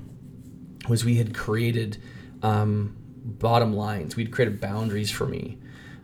was 0.88 1.04
we 1.04 1.16
had 1.16 1.34
created 1.34 1.98
um, 2.42 2.96
bottom 3.24 3.74
lines. 3.74 4.14
We'd 4.16 4.30
created 4.30 4.60
boundaries 4.60 5.10
for 5.10 5.26
me 5.26 5.58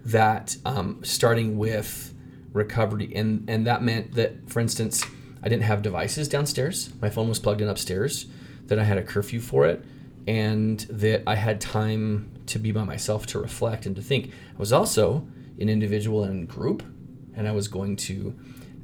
that 0.06 0.56
um, 0.64 1.00
starting 1.02 1.58
with 1.58 2.14
recovery, 2.52 3.12
and 3.14 3.48
and 3.48 3.66
that 3.66 3.82
meant 3.82 4.14
that, 4.14 4.48
for 4.48 4.60
instance, 4.60 5.04
I 5.42 5.48
didn't 5.48 5.64
have 5.64 5.82
devices 5.82 6.28
downstairs. 6.28 6.90
My 7.00 7.10
phone 7.10 7.28
was 7.28 7.38
plugged 7.38 7.60
in 7.60 7.68
upstairs. 7.68 8.26
That 8.66 8.78
I 8.78 8.84
had 8.84 8.98
a 8.98 9.02
curfew 9.02 9.40
for 9.40 9.66
it, 9.66 9.84
and 10.26 10.80
that 10.90 11.22
I 11.26 11.36
had 11.36 11.60
time 11.60 12.30
to 12.46 12.58
be 12.58 12.72
by 12.72 12.84
myself 12.84 13.26
to 13.26 13.38
reflect 13.38 13.86
and 13.86 13.94
to 13.96 14.02
think. 14.02 14.28
I 14.28 14.58
was 14.58 14.72
also 14.72 15.26
an 15.60 15.68
individual 15.68 16.24
and 16.24 16.48
group, 16.48 16.82
and 17.34 17.46
I 17.46 17.52
was 17.52 17.68
going 17.68 17.96
to 17.96 18.34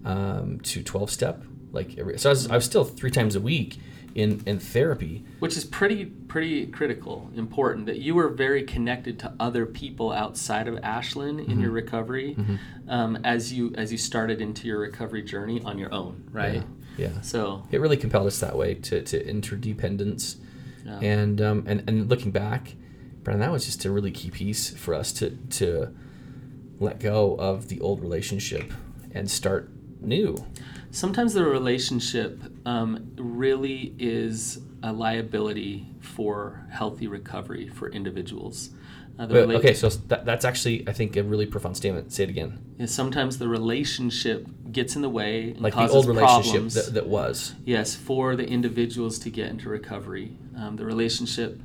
um, 0.05 0.61
to 0.61 0.83
twelve 0.83 1.11
step 1.11 1.43
like 1.73 1.99
every. 1.99 2.19
So 2.19 2.31
I 2.31 2.33
was, 2.33 2.47
I 2.49 2.55
was 2.55 2.65
still 2.65 2.85
three 2.85 3.11
times 3.11 3.37
a 3.37 3.41
week 3.41 3.79
in 4.15 4.43
in 4.47 4.59
therapy. 4.59 5.25
which 5.41 5.57
is 5.57 5.65
pretty 5.65 6.05
pretty 6.05 6.67
critical 6.67 7.31
important 7.35 7.87
that 7.87 7.99
you 7.99 8.15
were 8.15 8.29
very 8.29 8.63
connected 8.63 9.19
to 9.19 9.33
other 9.41 9.65
people 9.67 10.13
outside 10.13 10.69
of 10.69 10.75
Ashlyn 10.77 11.47
in 11.49 11.61
your 11.61 11.71
recovery 11.71 12.37
um, 12.89 13.19
as 13.25 13.53
you 13.53 13.73
as 13.77 13.91
you 13.93 13.99
started 13.99 14.41
into 14.41 14.67
your 14.69 14.79
recovery 14.81 15.23
journey 15.23 15.61
on 15.65 15.79
your 15.79 15.93
own 15.93 16.25
right 16.33 16.63
Yeah. 16.97 17.09
yeah. 17.09 17.21
so 17.23 17.63
It 17.71 17.81
really 17.81 17.97
compelled 17.97 18.27
us 18.27 18.41
that 18.41 18.57
way 18.57 18.75
to, 18.75 19.03
to 19.03 19.27
interdependence, 19.29 20.37
Yeah. 20.85 20.99
and 21.01 21.41
um, 21.41 21.65
and 21.67 21.85
and 21.89 22.09
looking 22.09 22.33
back, 22.33 22.75
Brannon, 23.23 23.41
that 23.41 23.53
was 23.53 23.65
just 23.65 23.85
a 23.85 23.91
really 23.91 24.11
key 24.11 24.31
piece 24.31 24.71
for 24.71 24.95
us 24.95 25.13
to 25.15 25.31
to 25.61 25.95
let 26.81 26.99
go 26.99 27.37
of 27.37 27.69
the 27.69 27.81
old 27.81 28.01
relationship 28.01 28.73
and 29.15 29.31
start 29.31 29.71
new. 30.01 30.37
Sometimes 30.93 31.35
the 31.35 31.45
relationship 31.45 32.41
um, 32.65 33.13
really 33.17 33.95
is 33.99 34.61
a 34.83 34.93
liability 34.93 35.89
for 36.01 36.65
healthy 36.71 37.09
recovery 37.09 37.69
for 37.69 37.89
individuals 37.91 38.71
uh, 39.19 39.27
the 39.27 39.35
rela- 39.35 39.57
okay, 39.57 39.75
so 39.75 39.89
that, 39.89 40.25
that's 40.25 40.45
actually 40.45 40.89
I 40.89 40.93
think 40.93 41.17
a 41.17 41.23
really 41.23 41.47
profound 41.47 41.77
statement. 41.77 42.13
Say 42.13 42.25
it 42.25 42.31
again. 42.31 42.59
Yeah, 42.79 42.87
sometimes 42.87 43.39
the 43.39 43.49
relationship 43.49 44.47
gets 44.71 44.97
in 44.97 45.03
the 45.03 45.11
way 45.11 45.51
and 45.51 45.61
Like 45.61 45.75
the 45.75 45.81
causes 45.81 45.97
old 45.97 46.07
relationship 46.07 46.71
that, 46.71 46.95
that 46.95 47.07
was. 47.07 47.55
Yes, 47.65 47.95
for 47.95 48.37
the 48.37 48.47
individuals 48.47 49.19
to 49.21 49.31
get 49.31 49.49
into 49.49 49.69
recovery. 49.69 50.37
Um, 50.57 50.77
the 50.77 50.87
relationship 50.87 51.61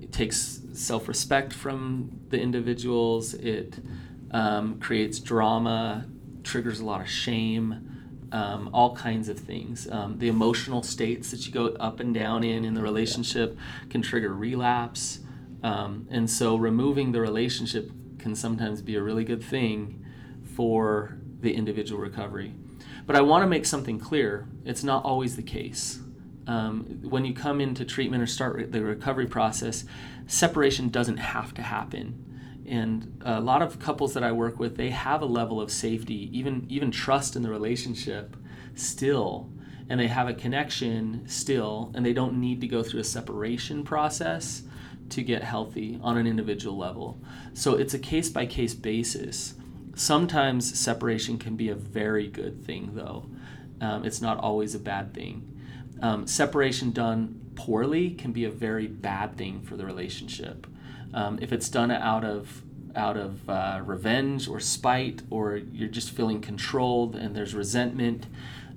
it 0.00 0.12
takes 0.12 0.60
self 0.72 1.06
respect 1.06 1.52
from 1.52 2.20
the 2.30 2.40
individuals, 2.40 3.34
it 3.34 3.78
um, 4.32 4.80
creates 4.80 5.20
drama, 5.20 6.06
triggers 6.42 6.80
a 6.80 6.84
lot 6.84 7.00
of 7.00 7.08
shame. 7.08 7.88
Um, 8.32 8.70
all 8.72 8.96
kinds 8.96 9.28
of 9.28 9.38
things. 9.38 9.86
Um, 9.90 10.18
the 10.18 10.28
emotional 10.28 10.82
states 10.82 11.30
that 11.32 11.46
you 11.46 11.52
go 11.52 11.66
up 11.78 12.00
and 12.00 12.14
down 12.14 12.42
in 12.42 12.64
in 12.64 12.72
the 12.72 12.80
relationship 12.80 13.58
can 13.90 14.00
trigger 14.00 14.32
relapse. 14.32 15.20
Um, 15.62 16.08
and 16.10 16.30
so 16.30 16.56
removing 16.56 17.12
the 17.12 17.20
relationship 17.20 17.90
can 18.18 18.34
sometimes 18.34 18.80
be 18.80 18.94
a 18.96 19.02
really 19.02 19.24
good 19.24 19.44
thing 19.44 20.02
for 20.56 21.18
the 21.40 21.52
individual 21.54 22.00
recovery. 22.00 22.54
But 23.06 23.16
I 23.16 23.20
want 23.20 23.42
to 23.42 23.48
make 23.48 23.66
something 23.66 23.98
clear 23.98 24.46
it's 24.64 24.82
not 24.82 25.04
always 25.04 25.36
the 25.36 25.42
case. 25.42 26.00
Um, 26.46 27.00
when 27.02 27.24
you 27.24 27.34
come 27.34 27.60
into 27.60 27.84
treatment 27.84 28.22
or 28.22 28.26
start 28.26 28.72
the 28.72 28.82
recovery 28.82 29.26
process, 29.26 29.84
separation 30.26 30.88
doesn't 30.88 31.18
have 31.18 31.54
to 31.54 31.62
happen. 31.62 32.31
And 32.72 33.20
a 33.22 33.38
lot 33.38 33.60
of 33.60 33.78
couples 33.78 34.14
that 34.14 34.24
I 34.24 34.32
work 34.32 34.58
with, 34.58 34.78
they 34.78 34.88
have 34.88 35.20
a 35.20 35.26
level 35.26 35.60
of 35.60 35.70
safety, 35.70 36.30
even 36.32 36.64
even 36.70 36.90
trust 36.90 37.36
in 37.36 37.42
the 37.42 37.50
relationship 37.50 38.34
still, 38.74 39.50
and 39.90 40.00
they 40.00 40.06
have 40.06 40.26
a 40.26 40.32
connection 40.32 41.28
still, 41.28 41.92
and 41.94 42.04
they 42.04 42.14
don't 42.14 42.40
need 42.40 42.62
to 42.62 42.66
go 42.66 42.82
through 42.82 43.00
a 43.00 43.04
separation 43.04 43.84
process 43.84 44.62
to 45.10 45.22
get 45.22 45.42
healthy 45.44 45.98
on 46.00 46.16
an 46.16 46.26
individual 46.26 46.78
level. 46.78 47.20
So 47.52 47.74
it's 47.74 47.92
a 47.92 47.98
case 47.98 48.30
by 48.30 48.46
case 48.46 48.72
basis. 48.72 49.52
Sometimes 49.94 50.78
separation 50.78 51.36
can 51.36 51.56
be 51.56 51.68
a 51.68 51.74
very 51.74 52.26
good 52.26 52.64
thing, 52.64 52.92
though. 52.94 53.28
Um, 53.82 54.06
it's 54.06 54.22
not 54.22 54.38
always 54.38 54.74
a 54.74 54.78
bad 54.78 55.12
thing. 55.12 55.60
Um, 56.00 56.26
separation 56.26 56.90
done 56.92 57.38
poorly 57.54 58.12
can 58.12 58.32
be 58.32 58.46
a 58.46 58.50
very 58.50 58.86
bad 58.86 59.36
thing 59.36 59.60
for 59.60 59.76
the 59.76 59.84
relationship. 59.84 60.66
Um, 61.14 61.38
if 61.42 61.52
it's 61.52 61.68
done 61.68 61.90
out 61.90 62.24
of 62.24 62.62
out 62.94 63.16
of 63.16 63.48
uh, 63.48 63.80
revenge 63.84 64.48
or 64.48 64.60
spite, 64.60 65.22
or 65.30 65.56
you're 65.56 65.88
just 65.88 66.10
feeling 66.10 66.40
controlled 66.40 67.16
and 67.16 67.34
there's 67.34 67.54
resentment, 67.54 68.26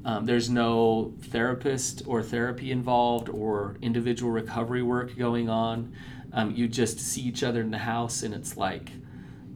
um, 0.05 0.25
there's 0.25 0.49
no 0.49 1.13
therapist 1.19 2.03
or 2.05 2.21
therapy 2.21 2.71
involved 2.71 3.27
or 3.27 3.75
individual 3.81 4.31
recovery 4.31 4.83
work 4.83 5.17
going 5.17 5.49
on. 5.49 5.93
Um, 6.31 6.51
you 6.51 6.67
just 6.67 6.99
see 6.99 7.21
each 7.21 7.43
other 7.43 7.61
in 7.61 7.71
the 7.71 7.79
house, 7.79 8.21
and 8.21 8.33
it's 8.33 8.55
like, 8.55 8.91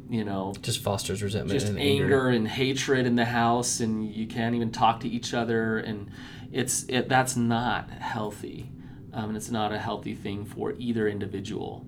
you 0.09 0.23
know, 0.23 0.53
Just 0.61 0.81
fosters 0.81 1.21
resentment 1.21 1.59
just 1.59 1.69
and 1.69 1.79
anger 1.79 2.29
and 2.29 2.47
hatred 2.47 3.05
in 3.05 3.15
the 3.15 3.25
house, 3.25 3.79
and 3.79 4.09
you 4.11 4.25
can't 4.27 4.55
even 4.55 4.71
talk 4.71 5.01
to 5.01 5.07
each 5.07 5.33
other, 5.33 5.77
and 5.77 6.09
it's 6.51 6.85
it 6.89 7.07
that's 7.09 7.35
not 7.35 7.91
healthy, 7.91 8.71
um, 9.13 9.29
and 9.29 9.37
it's 9.37 9.51
not 9.51 9.71
a 9.71 9.77
healthy 9.77 10.15
thing 10.15 10.45
for 10.45 10.73
either 10.79 11.07
individual. 11.07 11.85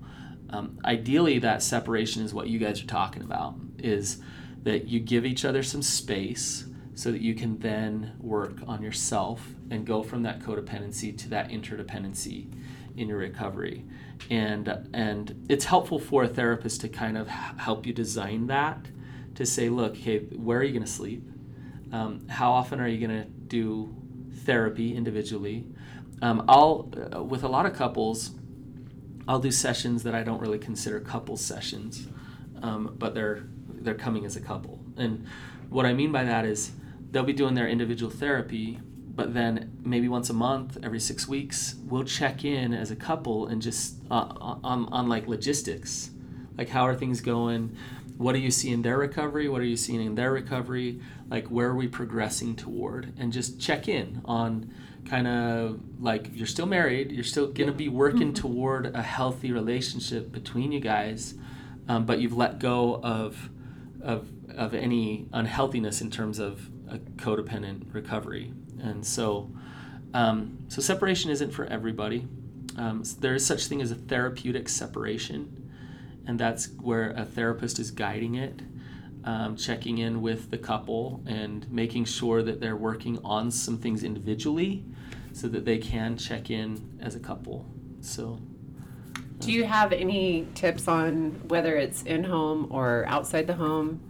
Um, 0.52 0.78
ideally, 0.84 1.38
that 1.38 1.62
separation 1.62 2.22
is 2.22 2.34
what 2.34 2.48
you 2.48 2.58
guys 2.58 2.82
are 2.82 2.86
talking 2.86 3.22
about. 3.22 3.54
Is 3.78 4.20
that 4.62 4.86
you 4.86 5.00
give 5.00 5.24
each 5.24 5.44
other 5.44 5.62
some 5.62 5.82
space 5.82 6.66
so 6.94 7.10
that 7.10 7.20
you 7.20 7.34
can 7.34 7.58
then 7.58 8.12
work 8.20 8.58
on 8.66 8.82
yourself 8.82 9.54
and 9.70 9.86
go 9.86 10.02
from 10.02 10.22
that 10.22 10.40
codependency 10.40 11.16
to 11.18 11.28
that 11.30 11.48
interdependency 11.48 12.52
in 12.96 13.08
your 13.08 13.18
recovery 13.18 13.84
and 14.30 14.68
and 14.92 15.46
it's 15.48 15.64
helpful 15.64 15.98
for 15.98 16.24
a 16.24 16.28
therapist 16.28 16.80
to 16.82 16.88
kind 16.88 17.16
of 17.16 17.26
help 17.28 17.86
you 17.86 17.92
design 17.92 18.46
that 18.46 18.86
to 19.34 19.46
say 19.46 19.68
look 19.68 19.92
okay 19.92 20.18
where 20.18 20.58
are 20.58 20.62
you 20.62 20.72
going 20.72 20.84
to 20.84 20.90
sleep 20.90 21.22
um, 21.92 22.26
how 22.28 22.52
often 22.52 22.80
are 22.80 22.88
you 22.88 23.04
going 23.04 23.22
to 23.22 23.28
do 23.28 23.94
therapy 24.44 24.94
individually 24.94 25.64
um, 26.20 26.44
i'll 26.48 26.90
uh, 27.14 27.22
with 27.22 27.42
a 27.44 27.48
lot 27.48 27.64
of 27.64 27.74
couples 27.74 28.32
i'll 29.32 29.40
do 29.40 29.50
sessions 29.50 30.02
that 30.02 30.14
i 30.14 30.22
don't 30.22 30.40
really 30.40 30.58
consider 30.58 31.00
couple 31.00 31.36
sessions 31.36 32.06
um, 32.62 32.94
but 32.98 33.14
they're 33.14 33.44
they're 33.82 33.94
coming 33.94 34.24
as 34.24 34.36
a 34.36 34.40
couple. 34.40 34.78
And 34.96 35.26
what 35.68 35.86
i 35.86 35.92
mean 35.92 36.12
by 36.12 36.24
that 36.24 36.44
is 36.44 36.72
they'll 37.10 37.22
be 37.24 37.32
doing 37.32 37.54
their 37.54 37.68
individual 37.68 38.10
therapy 38.10 38.78
but 39.14 39.34
then 39.34 39.76
maybe 39.82 40.08
once 40.08 40.30
a 40.30 40.34
month 40.34 40.78
every 40.82 41.00
six 41.00 41.28
weeks 41.28 41.74
we'll 41.84 42.04
check 42.04 42.44
in 42.44 42.72
as 42.72 42.90
a 42.90 42.96
couple 42.96 43.46
and 43.46 43.60
just 43.60 43.96
uh, 44.10 44.28
on, 44.64 44.86
on 44.90 45.08
like 45.08 45.26
logistics. 45.26 46.10
Like 46.56 46.68
how 46.68 46.86
are 46.86 46.94
things 46.94 47.20
going? 47.20 47.76
What 48.16 48.32
do 48.34 48.38
you 48.38 48.50
see 48.50 48.70
in 48.70 48.82
their 48.82 48.98
recovery? 48.98 49.48
What 49.48 49.60
are 49.60 49.66
you 49.66 49.76
seeing 49.76 50.00
in 50.00 50.14
their 50.14 50.32
recovery? 50.32 51.00
Like 51.28 51.48
where 51.48 51.68
are 51.68 51.76
we 51.76 51.88
progressing 51.88 52.56
toward? 52.56 53.12
And 53.18 53.32
just 53.32 53.60
check 53.60 53.88
in 53.88 54.22
on 54.24 54.72
kind 55.08 55.26
of 55.26 55.80
like 56.00 56.28
you're 56.32 56.46
still 56.46 56.66
married 56.66 57.10
you're 57.10 57.24
still 57.24 57.48
going 57.48 57.68
to 57.68 57.74
be 57.74 57.88
working 57.88 58.32
toward 58.32 58.86
a 58.94 59.02
healthy 59.02 59.52
relationship 59.52 60.30
between 60.30 60.70
you 60.70 60.80
guys 60.80 61.34
um, 61.88 62.06
but 62.06 62.20
you've 62.20 62.36
let 62.36 62.58
go 62.58 63.00
of 63.02 63.50
of 64.00 64.28
of 64.56 64.74
any 64.74 65.28
unhealthiness 65.32 66.00
in 66.00 66.10
terms 66.10 66.38
of 66.38 66.68
a 66.88 66.98
codependent 66.98 67.92
recovery. 67.92 68.52
And 68.80 69.04
so 69.04 69.50
um, 70.14 70.58
so 70.68 70.82
separation 70.82 71.30
isn't 71.30 71.52
for 71.52 71.64
everybody. 71.66 72.26
Um, 72.76 73.02
there 73.20 73.34
is 73.34 73.44
such 73.46 73.66
thing 73.66 73.80
as 73.80 73.90
a 73.90 73.94
therapeutic 73.94 74.68
separation 74.68 75.70
and 76.26 76.38
that's 76.38 76.68
where 76.80 77.10
a 77.10 77.24
therapist 77.24 77.78
is 77.78 77.90
guiding 77.90 78.34
it 78.36 78.60
um, 79.24 79.56
checking 79.56 79.98
in 79.98 80.20
with 80.20 80.50
the 80.50 80.58
couple 80.58 81.22
and 81.26 81.70
making 81.70 82.04
sure 82.04 82.42
that 82.42 82.60
they're 82.60 82.76
working 82.76 83.18
on 83.24 83.50
some 83.50 83.78
things 83.78 84.02
individually 84.04 84.84
so 85.32 85.48
that 85.48 85.64
they 85.64 85.78
can 85.78 86.16
check 86.16 86.50
in 86.50 86.98
as 87.00 87.14
a 87.14 87.20
couple 87.20 87.66
so 88.00 88.40
Do 89.38 89.52
you 89.52 89.64
have 89.64 89.92
any 89.92 90.46
tips 90.54 90.88
on 90.88 91.48
whether 91.48 91.76
it's 91.76 92.02
in 92.02 92.24
home 92.24 92.68
or 92.70 93.04
outside 93.06 93.46
the 93.46 93.54
home? 93.54 94.00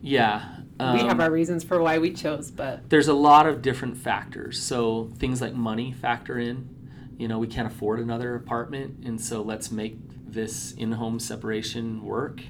yeah 0.00 0.56
we 0.80 1.00
have 1.00 1.12
um, 1.12 1.20
our 1.20 1.30
reasons 1.30 1.62
for 1.62 1.80
why 1.80 1.98
we 1.98 2.12
chose, 2.12 2.50
but 2.50 2.90
there's 2.90 3.06
a 3.06 3.14
lot 3.14 3.46
of 3.46 3.62
different 3.62 3.96
factors. 3.96 4.60
So 4.60 5.10
things 5.18 5.40
like 5.40 5.54
money 5.54 5.92
factor 5.92 6.38
in. 6.38 6.68
You 7.16 7.28
know, 7.28 7.38
we 7.38 7.46
can't 7.46 7.68
afford 7.68 8.00
another 8.00 8.34
apartment, 8.34 9.04
and 9.04 9.20
so 9.20 9.40
let's 9.40 9.70
make 9.70 9.96
this 10.26 10.72
in-home 10.72 11.20
separation 11.20 12.04
work. 12.04 12.42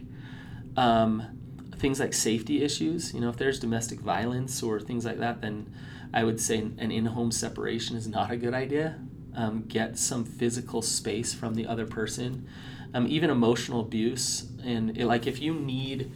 Um, 0.75 1.39
things 1.79 2.01
like 2.01 2.13
safety 2.13 2.63
issues. 2.63 3.15
You 3.15 3.21
know, 3.21 3.29
if 3.29 3.37
there's 3.37 3.59
domestic 3.59 4.01
violence 4.01 4.63
or 4.63 4.81
things 4.81 5.05
like 5.05 5.19
that, 5.19 5.41
then 5.41 5.73
I 6.13 6.25
would 6.25 6.41
say 6.41 6.59
an 6.59 6.91
in-home 6.91 7.33
separation 7.33 7.97
is 7.97 8.07
not 8.07 8.31
a 8.31 8.37
good 8.37 8.55
idea. 8.55 8.99
Um, 9.37 9.65
get 9.67 9.99
some 9.99 10.25
physical 10.25 10.81
space 10.81 11.35
from 11.35 11.55
the 11.55 11.67
other 11.67 11.87
person. 11.87 12.47
Um, 12.95 13.09
even 13.09 13.31
emotional 13.31 13.81
abuse, 13.81 14.47
and 14.63 14.97
it, 14.97 15.07
like 15.07 15.27
if 15.27 15.41
you 15.41 15.55
need 15.55 16.13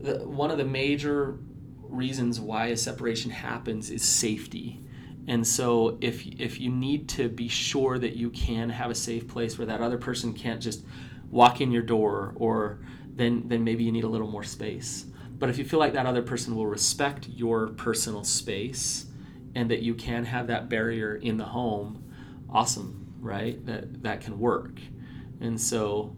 the, 0.00 0.18
one 0.18 0.52
of 0.52 0.58
the 0.58 0.64
major 0.64 1.38
reasons 1.80 2.40
why 2.40 2.66
a 2.66 2.76
separation 2.76 3.30
happens 3.30 3.90
is 3.90 4.02
safety. 4.02 4.80
And 5.26 5.46
so 5.46 5.98
if 6.00 6.26
if 6.26 6.60
you 6.60 6.70
need 6.70 7.08
to 7.10 7.28
be 7.28 7.48
sure 7.48 7.98
that 7.98 8.16
you 8.16 8.30
can 8.30 8.70
have 8.70 8.90
a 8.90 8.94
safe 8.94 9.28
place 9.28 9.58
where 9.58 9.66
that 9.66 9.80
other 9.80 9.98
person 9.98 10.32
can't 10.32 10.60
just 10.60 10.84
walk 11.30 11.60
in 11.60 11.72
your 11.72 11.82
door 11.82 12.32
or 12.36 12.78
then 13.14 13.42
then 13.46 13.64
maybe 13.64 13.84
you 13.84 13.92
need 13.92 14.04
a 14.04 14.08
little 14.08 14.30
more 14.30 14.44
space. 14.44 15.06
but 15.38 15.50
if 15.50 15.58
you 15.58 15.64
feel 15.64 15.80
like 15.80 15.92
that 15.92 16.06
other 16.06 16.22
person 16.22 16.54
will 16.54 16.68
respect 16.68 17.26
your 17.28 17.68
personal 17.70 18.22
space 18.22 19.06
and 19.56 19.68
that 19.70 19.82
you 19.82 19.92
can 19.92 20.24
have 20.24 20.46
that 20.46 20.68
barrier 20.68 21.16
in 21.16 21.36
the 21.36 21.44
home, 21.44 22.04
awesome, 22.48 23.12
right? 23.20 23.64
That 23.66 24.04
that 24.04 24.20
can 24.20 24.38
work. 24.38 24.78
And 25.40 25.60
so 25.60 26.16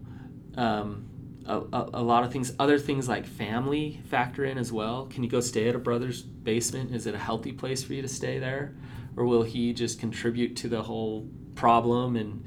um, 0.55 1.07
a, 1.47 1.57
a, 1.57 1.89
a 1.95 2.03
lot 2.03 2.23
of 2.23 2.31
things, 2.31 2.53
other 2.59 2.77
things 2.77 3.07
like 3.09 3.25
family 3.25 3.99
factor 4.09 4.45
in 4.45 4.59
as 4.59 4.71
well. 4.71 5.07
Can 5.07 5.23
you 5.23 5.29
go 5.29 5.39
stay 5.39 5.69
at 5.69 5.75
a 5.75 5.79
brother's 5.79 6.21
basement? 6.21 6.93
Is 6.93 7.07
it 7.07 7.15
a 7.15 7.19
healthy 7.19 7.51
place 7.51 7.83
for 7.83 7.93
you 7.93 8.01
to 8.03 8.07
stay 8.07 8.37
there? 8.39 8.75
Or 9.17 9.25
will 9.25 9.43
he 9.43 9.73
just 9.73 9.99
contribute 9.99 10.55
to 10.57 10.69
the 10.69 10.83
whole 10.83 11.27
problem? 11.55 12.15
And, 12.15 12.43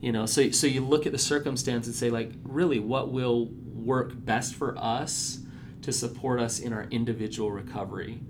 you 0.00 0.12
know, 0.12 0.26
so, 0.26 0.50
so 0.50 0.66
you 0.66 0.84
look 0.84 1.06
at 1.06 1.12
the 1.12 1.18
circumstance 1.18 1.86
and 1.86 1.94
say, 1.94 2.10
like, 2.10 2.32
really, 2.44 2.78
what 2.78 3.12
will 3.12 3.50
work 3.84 4.12
best 4.14 4.54
for 4.54 4.76
us 4.78 5.40
to 5.82 5.92
support 5.92 6.40
us 6.40 6.58
in 6.58 6.72
our 6.72 6.86
individual 6.90 7.50
recovery? 7.50 8.20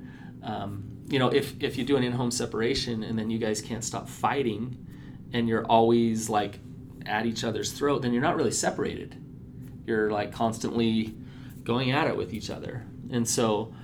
Um, 0.42 0.84
you 1.08 1.18
know, 1.18 1.28
if, 1.28 1.60
if 1.62 1.76
you 1.76 1.84
do 1.84 1.96
an 1.96 2.04
in 2.04 2.12
home 2.12 2.30
separation 2.30 3.02
and 3.02 3.18
then 3.18 3.30
you 3.30 3.38
guys 3.38 3.60
can't 3.60 3.84
stop 3.84 4.08
fighting 4.08 4.86
and 5.32 5.48
you're 5.48 5.66
always 5.66 6.28
like 6.28 6.60
at 7.06 7.26
each 7.26 7.44
other's 7.44 7.72
throat, 7.72 8.02
then 8.02 8.12
you're 8.12 8.22
not 8.22 8.36
really 8.36 8.50
separated. 8.50 9.16
You're 9.86 10.10
like 10.10 10.32
constantly 10.32 11.16
going 11.64 11.90
at 11.90 12.06
it 12.06 12.16
with 12.16 12.32
each 12.32 12.50
other. 12.50 12.86
And 13.10 13.28
so 13.28 13.74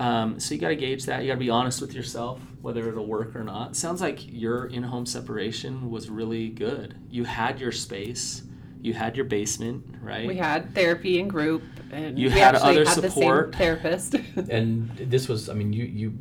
um, 0.00 0.38
so 0.38 0.54
you 0.54 0.60
got 0.60 0.68
to 0.68 0.76
gauge 0.76 1.06
that. 1.06 1.22
You 1.22 1.28
got 1.28 1.34
to 1.34 1.40
be 1.40 1.50
honest 1.50 1.80
with 1.80 1.92
yourself 1.92 2.40
whether 2.60 2.88
it'll 2.88 3.06
work 3.06 3.36
or 3.36 3.44
not. 3.44 3.76
Sounds 3.76 4.00
like 4.00 4.20
your 4.26 4.66
in-home 4.66 5.06
separation 5.06 5.90
was 5.90 6.10
really 6.10 6.48
good. 6.48 6.96
You 7.08 7.24
had 7.24 7.60
your 7.60 7.72
space 7.72 8.42
you 8.80 8.94
had 8.94 9.16
your 9.16 9.24
basement 9.24 9.84
right 10.02 10.26
We 10.26 10.36
had 10.36 10.74
therapy 10.74 11.20
and 11.20 11.28
group, 11.28 11.62
and 11.90 12.18
You 12.18 12.28
we 12.28 12.38
had 12.38 12.54
other 12.54 12.84
had 12.84 12.98
the 12.98 13.10
support. 13.10 13.54
same 13.54 13.58
therapist. 13.58 14.14
And 14.50 14.90
this 14.96 15.28
was, 15.28 15.48
I 15.48 15.54
mean, 15.54 15.72
you 15.72 15.84
you 15.84 16.18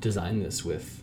designed 0.00 0.42
this 0.44 0.64
with 0.64 1.02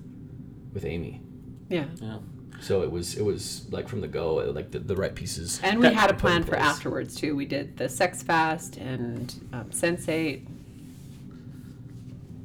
with 0.74 0.86
Amy, 0.86 1.22
yeah, 1.70 1.86
yeah 2.02 2.18
so 2.60 2.82
it 2.82 2.92
was 2.92 3.16
it 3.16 3.24
was 3.24 3.66
like 3.72 3.88
from 3.88 4.02
the 4.02 4.08
go, 4.08 4.36
like 4.36 4.72
the, 4.72 4.80
the 4.80 4.96
right 4.96 5.14
pieces. 5.14 5.60
and 5.64 5.80
we 5.80 5.88
had 5.94 6.10
a 6.10 6.14
plan 6.14 6.44
for 6.44 6.56
afterwards 6.56 7.16
too. 7.16 7.36
We 7.36 7.46
did 7.46 7.78
the 7.78 7.88
sex 7.90 8.24
fast 8.24 8.78
and 8.78 9.34
um, 9.54 9.66
sensate. 9.66 10.46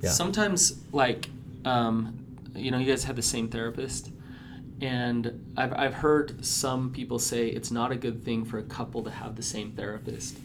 Yeah. 0.02 0.11
sometimes 0.11 0.83
like 0.92 1.31
um, 1.64 2.19
you 2.54 2.71
know 2.71 2.78
you 2.78 2.87
guys 2.87 3.04
had 3.04 3.16
the 3.16 3.23
same 3.23 3.49
therapist 3.49 4.11
and 4.81 5.52
I've, 5.57 5.73
I've 5.75 5.95
heard 5.95 6.45
some 6.45 6.91
people 6.91 7.19
say 7.19 7.49
it's 7.49 7.71
not 7.71 7.93
a 7.93 7.97
good 7.97 8.25
thing 8.25 8.45
for 8.45 8.59
a 8.59 8.62
couple 8.62 9.02
to 9.05 9.11
have 9.11 9.37
the 9.37 9.43
same 9.43 9.73
therapist. 9.73 10.38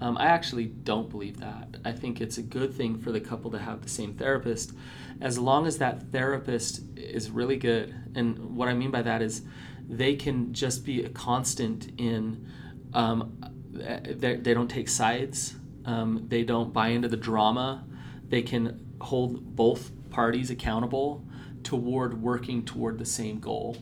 Um, 0.00 0.16
i 0.16 0.26
actually 0.26 0.66
don't 0.66 1.10
believe 1.10 1.40
that. 1.40 1.76
I 1.84 1.92
think 1.92 2.20
it's 2.20 2.38
a 2.38 2.42
good 2.42 2.72
thing 2.72 2.98
for 2.98 3.10
the 3.10 3.20
couple 3.20 3.50
to 3.50 3.58
have 3.58 3.82
the 3.82 3.88
same 3.88 4.14
therapist. 4.14 4.72
As 5.20 5.38
long 5.38 5.66
as 5.66 5.78
that 5.78 6.12
therapist 6.12 6.82
is 6.96 7.30
really 7.30 7.56
good 7.56 7.94
and 8.14 8.56
what 8.56 8.68
i 8.68 8.74
mean 8.74 8.90
by 8.90 9.02
that 9.02 9.22
is 9.22 9.42
they 9.88 10.14
can 10.14 10.52
just 10.52 10.84
be 10.84 11.04
a 11.04 11.08
constant 11.08 11.90
in 11.98 12.46
um, 12.94 13.36
they, 13.72 14.36
they 14.36 14.54
don't 14.54 14.68
take 14.68 14.88
sides 14.88 15.56
um, 15.88 16.26
they 16.28 16.44
don't 16.44 16.70
buy 16.70 16.88
into 16.88 17.08
the 17.08 17.16
drama. 17.16 17.82
They 18.28 18.42
can 18.42 18.86
hold 19.00 19.56
both 19.56 19.90
parties 20.10 20.50
accountable 20.50 21.24
toward 21.68 22.22
working 22.22 22.64
toward 22.64 22.98
the 22.98 23.04
same 23.04 23.38
goal. 23.38 23.76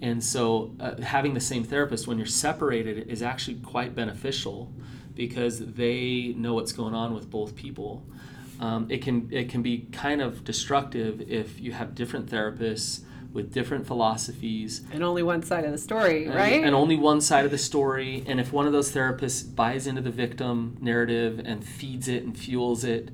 And 0.00 0.24
so, 0.24 0.74
uh, 0.80 1.02
having 1.02 1.34
the 1.34 1.40
same 1.40 1.64
therapist 1.64 2.06
when 2.06 2.16
you're 2.16 2.26
separated 2.26 3.08
is 3.08 3.22
actually 3.22 3.56
quite 3.56 3.94
beneficial 3.94 4.72
because 5.14 5.58
they 5.58 6.34
know 6.34 6.54
what's 6.54 6.72
going 6.72 6.94
on 6.94 7.12
with 7.14 7.30
both 7.30 7.54
people. 7.54 8.02
Um, 8.58 8.86
it 8.90 9.02
can 9.02 9.28
it 9.30 9.50
can 9.50 9.60
be 9.60 9.86
kind 9.92 10.22
of 10.22 10.44
destructive 10.44 11.30
if 11.30 11.60
you 11.60 11.72
have 11.72 11.94
different 11.94 12.30
therapists 12.30 13.02
with 13.34 13.52
different 13.52 13.86
philosophies 13.86 14.82
And 14.94 15.04
only 15.04 15.22
one 15.22 15.42
side 15.42 15.66
of 15.66 15.72
the 15.72 15.76
story, 15.76 16.24
and, 16.24 16.34
right? 16.34 16.64
and 16.64 16.74
only 16.74 16.96
one 16.96 17.20
side 17.20 17.44
of 17.44 17.50
the 17.50 17.58
story. 17.58 18.24
And 18.26 18.40
if 18.40 18.50
one 18.50 18.66
of 18.66 18.72
those 18.72 18.92
therapists 18.92 19.54
buys 19.54 19.86
into 19.86 20.00
the 20.00 20.10
victim 20.10 20.78
narrative 20.80 21.42
and 21.44 21.62
feeds 21.62 22.08
it 22.08 22.22
and 22.22 22.38
fuels 22.38 22.82
it, 22.82 23.10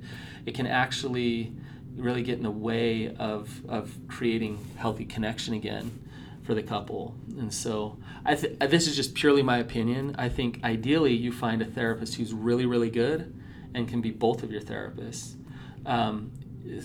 it 0.46 0.54
can 0.54 0.68
actually 0.68 1.52
really 1.96 2.22
get 2.22 2.38
in 2.38 2.42
the 2.42 2.50
way 2.50 3.14
of, 3.16 3.62
of 3.68 3.92
creating 4.08 4.58
healthy 4.76 5.04
connection 5.04 5.54
again 5.54 5.98
for 6.42 6.54
the 6.54 6.62
couple. 6.62 7.14
And 7.38 7.52
so, 7.52 7.98
I 8.24 8.34
th- 8.34 8.58
this 8.58 8.86
is 8.86 8.96
just 8.96 9.14
purely 9.14 9.42
my 9.42 9.58
opinion. 9.58 10.16
I 10.18 10.28
think 10.28 10.62
ideally 10.64 11.12
you 11.12 11.32
find 11.32 11.62
a 11.62 11.64
therapist 11.64 12.16
who's 12.16 12.32
really, 12.32 12.66
really 12.66 12.90
good 12.90 13.38
and 13.74 13.88
can 13.88 14.00
be 14.00 14.10
both 14.10 14.42
of 14.42 14.50
your 14.50 14.60
therapists. 14.60 15.36
Um, 15.86 16.32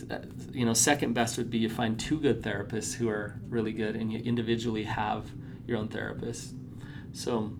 uh, 0.10 0.20
you 0.52 0.66
know, 0.66 0.74
second 0.74 1.14
best 1.14 1.38
would 1.38 1.50
be 1.50 1.60
you 1.60 1.70
find 1.70 2.00
two 2.00 2.20
good 2.20 2.42
therapists 2.42 2.96
who 2.96 3.10
are 3.10 3.40
really 3.48 3.72
good, 3.72 3.96
and 3.96 4.12
you 4.12 4.20
individually 4.20 4.84
have 4.84 5.32
your 5.68 5.78
own 5.78 5.88
therapist. 5.88 6.54
So, 7.14 7.52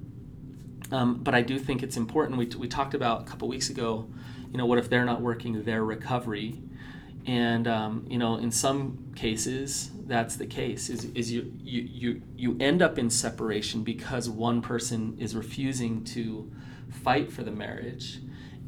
um, 0.92 1.22
but 1.24 1.36
I 1.36 1.42
do 1.42 1.60
think 1.60 1.84
it's 1.84 1.98
important. 1.98 2.38
We, 2.38 2.46
we 2.58 2.68
talked 2.68 2.94
about 2.94 3.22
a 3.22 3.26
couple 3.26 3.48
weeks 3.48 3.70
ago, 3.70 4.10
you 4.52 4.58
know, 4.58 4.66
what 4.66 4.78
if 4.78 4.90
they're 4.90 5.06
not 5.06 5.22
working 5.22 5.64
their 5.64 5.84
recovery? 5.84 6.62
And 7.28 7.68
um, 7.68 8.06
you 8.10 8.18
know, 8.18 8.38
in 8.38 8.52
some 8.52 9.12
cases, 9.16 9.92
that's 10.06 10.38
the 10.38 10.48
case. 10.48 10.90
Is, 10.90 11.06
is 11.14 11.32
you, 11.32 11.52
you 11.62 11.82
you 11.82 12.22
you 12.38 12.58
end 12.62 12.82
up 12.82 12.98
in 12.98 13.10
separation 13.10 13.84
because 13.84 14.30
one 14.30 14.62
person 14.62 15.18
is 15.20 15.36
refusing 15.36 16.06
to 16.06 16.50
fight 17.04 17.30
for 17.30 17.44
the 17.44 17.52
marriage, 17.52 18.20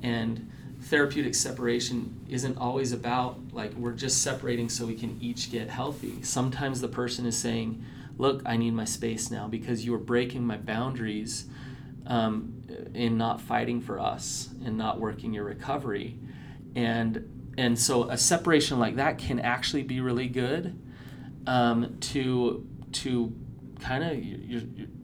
and 0.03 0.51
therapeutic 0.81 1.35
separation 1.35 2.19
isn't 2.27 2.57
always 2.57 2.91
about 2.91 3.39
like 3.53 3.73
we're 3.75 3.93
just 3.93 4.21
separating 4.21 4.67
so 4.67 4.85
we 4.85 4.95
can 4.95 5.17
each 5.21 5.51
get 5.51 5.69
healthy. 5.69 6.21
Sometimes 6.21 6.81
the 6.81 6.89
person 6.89 7.25
is 7.25 7.37
saying, 7.37 7.81
"Look, 8.17 8.41
I 8.45 8.57
need 8.57 8.73
my 8.73 8.85
space 8.85 9.31
now 9.31 9.47
because 9.47 9.85
you 9.85 9.93
are 9.95 9.99
breaking 9.99 10.45
my 10.45 10.57
boundaries." 10.57 11.47
um, 12.07 12.63
in 12.93 13.17
not 13.17 13.39
fighting 13.39 13.79
for 13.79 13.99
us 13.99 14.49
and 14.65 14.77
not 14.77 14.99
working 14.99 15.31
your 15.33 15.43
recovery 15.43 16.17
and 16.75 17.38
and 17.59 17.77
so 17.77 18.09
a 18.09 18.17
separation 18.17 18.79
like 18.79 18.95
that 18.95 19.17
can 19.17 19.37
actually 19.37 19.83
be 19.83 19.99
really 19.99 20.29
good 20.29 20.79
um, 21.45 21.97
to 21.99 22.65
to 22.93 23.35
kind 23.81 24.01
of 24.01 24.23
you're, 24.23 24.61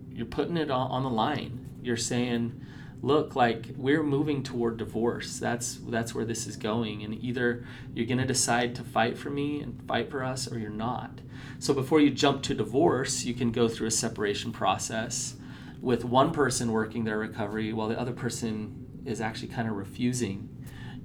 you're 0.09 0.25
putting 0.25 0.55
it 0.55 0.71
on, 0.71 1.03
the 1.03 1.09
line. 1.09 1.67
You're 1.83 1.97
saying 1.97 2.61
look 3.01 3.35
like 3.35 3.71
we're 3.75 4.03
moving 4.03 4.41
toward 4.41 4.77
divorce. 4.77 5.37
That's 5.37 5.79
that's 5.89 6.15
where 6.15 6.23
this 6.23 6.47
is 6.47 6.55
going. 6.55 7.03
And 7.03 7.21
either 7.21 7.65
you're 7.93 8.05
going 8.05 8.19
to 8.19 8.25
decide 8.25 8.73
to 8.75 8.85
fight 8.85 9.17
for 9.17 9.29
me 9.29 9.59
and 9.59 9.85
fight 9.85 10.09
for 10.09 10.23
us 10.23 10.49
or 10.49 10.57
you're 10.57 10.69
not. 10.69 11.19
So 11.59 11.73
before 11.73 11.99
you 11.99 12.09
jump 12.09 12.41
to 12.43 12.53
divorce 12.53 13.25
you 13.25 13.33
can 13.33 13.51
go 13.51 13.67
through 13.67 13.87
a 13.87 13.91
separation 13.91 14.53
process 14.53 15.35
with 15.81 16.05
one 16.05 16.31
person 16.31 16.71
working 16.71 17.03
their 17.03 17.17
recovery 17.17 17.73
while 17.73 17.89
the 17.89 17.99
other 17.99 18.13
person 18.13 19.01
is 19.03 19.19
actually 19.19 19.49
kind 19.49 19.67
of 19.67 19.75
refusing. 19.75 20.54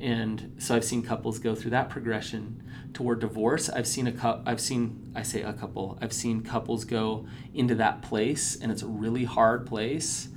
And 0.01 0.57
so 0.59 0.75
I've 0.75 0.85
seen 0.85 1.03
couples 1.03 1.39
go 1.39 1.55
through 1.55 1.73
that 1.73 1.91
progression 1.91 2.63
toward 2.95 3.21
divorce. 3.21 3.69
I've 3.69 3.87
seen 3.87 4.07
a 4.07 4.13
couple. 4.13 4.43
I've 4.47 4.61
seen 4.61 5.13
I 5.15 5.23
say 5.23 5.43
a 5.43 5.53
couple. 5.53 5.99
I've 6.01 6.13
seen 6.13 6.43
couples 6.43 6.85
go 6.85 7.27
into 7.55 7.75
that 7.77 8.03
place 8.03 8.59
and 8.61 8.73
it's 8.73 8.83
a 8.83 8.87
really 8.87 9.25
hard 9.25 9.67
place 9.67 10.29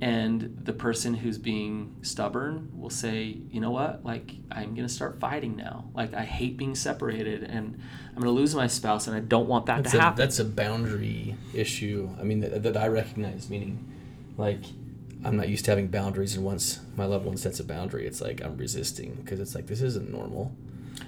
and 0.00 0.58
the 0.64 0.72
person 0.72 1.14
who's 1.14 1.38
being 1.38 1.96
stubborn 2.02 2.70
will 2.74 2.90
say, 2.90 3.38
"You 3.50 3.60
know 3.60 3.70
what? 3.70 4.04
Like 4.04 4.32
I'm 4.50 4.74
going 4.74 4.86
to 4.86 4.92
start 4.92 5.20
fighting 5.20 5.56
now. 5.56 5.86
Like 5.94 6.12
I 6.14 6.24
hate 6.24 6.56
being 6.56 6.74
separated 6.74 7.44
and 7.44 7.80
I'm 8.08 8.14
going 8.14 8.24
to 8.24 8.30
lose 8.30 8.54
my 8.54 8.66
spouse 8.66 9.06
and 9.06 9.16
I 9.16 9.20
don't 9.20 9.48
want 9.48 9.66
that 9.66 9.84
That's 9.84 9.92
to 9.92 9.98
a, 9.98 10.00
happen." 10.02 10.18
that's 10.18 10.38
a 10.38 10.44
boundary 10.44 11.36
issue. 11.54 12.10
I 12.20 12.24
mean, 12.24 12.40
that, 12.40 12.62
that 12.64 12.76
I 12.76 12.88
recognize, 12.88 13.48
meaning, 13.48 13.90
like, 14.36 14.64
I'm 15.24 15.36
not 15.36 15.48
used 15.48 15.64
to 15.66 15.70
having 15.70 15.88
boundaries, 15.88 16.36
and 16.36 16.44
once 16.44 16.80
my 16.96 17.04
loved 17.06 17.24
one 17.24 17.36
sets 17.36 17.58
a 17.60 17.64
boundary, 17.64 18.06
it's 18.06 18.20
like 18.20 18.42
I'm 18.44 18.56
resisting 18.56 19.14
because 19.14 19.40
it's 19.40 19.54
like 19.54 19.66
this 19.66 19.80
isn't 19.82 20.10
normal, 20.10 20.54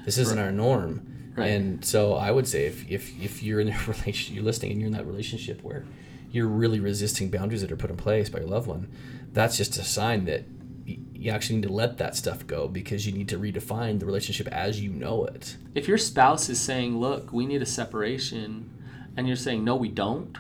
this 0.05 0.19
isn't 0.19 0.39
our 0.39 0.53
norm, 0.53 1.07
Right. 1.37 1.49
and 1.49 1.85
so 1.85 2.15
I 2.15 2.31
would 2.31 2.49
say 2.49 2.65
if 2.67 2.89
if 2.91 3.13
if 3.23 3.43
you're 3.43 3.61
in 3.61 3.69
a 3.69 3.79
relation, 3.87 4.35
you're 4.35 4.45
listening, 4.45 4.73
and 4.73 4.81
you're 4.81 4.89
in 4.89 4.95
that 4.95 5.07
relationship 5.07 5.63
where 5.63 5.85
you're 6.31 6.49
really 6.49 6.81
resisting 6.81 7.31
boundaries 7.31 7.61
that 7.63 7.71
are 7.71 7.77
put 7.77 7.91
in 7.91 7.97
place 7.97 8.29
by 8.29 8.41
your 8.41 8.49
loved 8.49 8.67
one, 8.67 8.89
that's 9.33 9.57
just 9.57 9.77
a 9.79 9.85
sign 9.85 10.25
that 10.25 10.45
you 10.87 11.31
actually 11.31 11.57
need 11.57 11.67
to 11.67 11.73
let 11.73 11.99
that 11.99 12.15
stuff 12.15 12.47
go 12.47 12.69
because 12.69 13.07
you 13.07 13.13
need 13.13 13.29
to 13.29 13.39
redefine 13.39 13.99
the 13.99 14.07
relationship 14.07 14.47
as 14.49 14.81
you 14.81 14.91
know 14.91 15.25
it. 15.25 15.57
if 15.75 15.89
your 15.89 15.99
spouse 15.99 16.49
is 16.49 16.61
saying, 16.61 16.99
"Look, 16.99 17.33
we 17.33 17.45
need 17.47 17.61
a 17.63 17.67
separation," 17.67 18.71
and 19.17 19.27
you're 19.27 19.37
saying, 19.37 19.65
"No, 19.65 19.77
we 19.77 19.89
don't," 19.89 20.37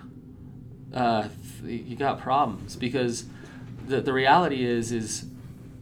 uh, 0.95 1.29
you 1.65 1.97
got 1.97 2.21
problems 2.21 2.77
because 2.77 3.25
the 3.87 4.01
the 4.01 4.13
reality 4.13 4.65
is 4.65 4.93
is 4.93 5.27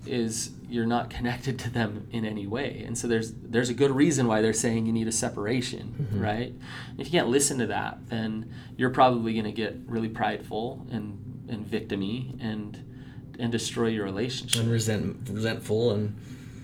is 0.06 0.50
you're 0.68 0.86
not 0.86 1.08
connected 1.08 1.58
to 1.60 1.70
them 1.70 2.06
in 2.10 2.24
any 2.24 2.46
way, 2.46 2.82
and 2.86 2.96
so 2.98 3.06
there's 3.06 3.32
there's 3.32 3.70
a 3.70 3.74
good 3.74 3.90
reason 3.90 4.26
why 4.26 4.40
they're 4.42 4.52
saying 4.52 4.86
you 4.86 4.92
need 4.92 5.06
a 5.08 5.12
separation, 5.12 6.08
right? 6.14 6.52
If 6.98 7.06
you 7.06 7.10
can't 7.12 7.28
listen 7.28 7.58
to 7.58 7.66
that, 7.68 7.98
then 8.08 8.52
you're 8.76 8.90
probably 8.90 9.32
going 9.32 9.44
to 9.44 9.52
get 9.52 9.76
really 9.86 10.08
prideful 10.08 10.86
and 10.90 11.18
and 11.48 11.64
victimy 11.66 12.42
and 12.42 12.82
and 13.38 13.50
destroy 13.52 13.88
your 13.88 14.04
relationship. 14.04 14.62
And 14.62 14.70
resent, 14.70 15.28
resentful 15.30 15.92
and, 15.92 16.14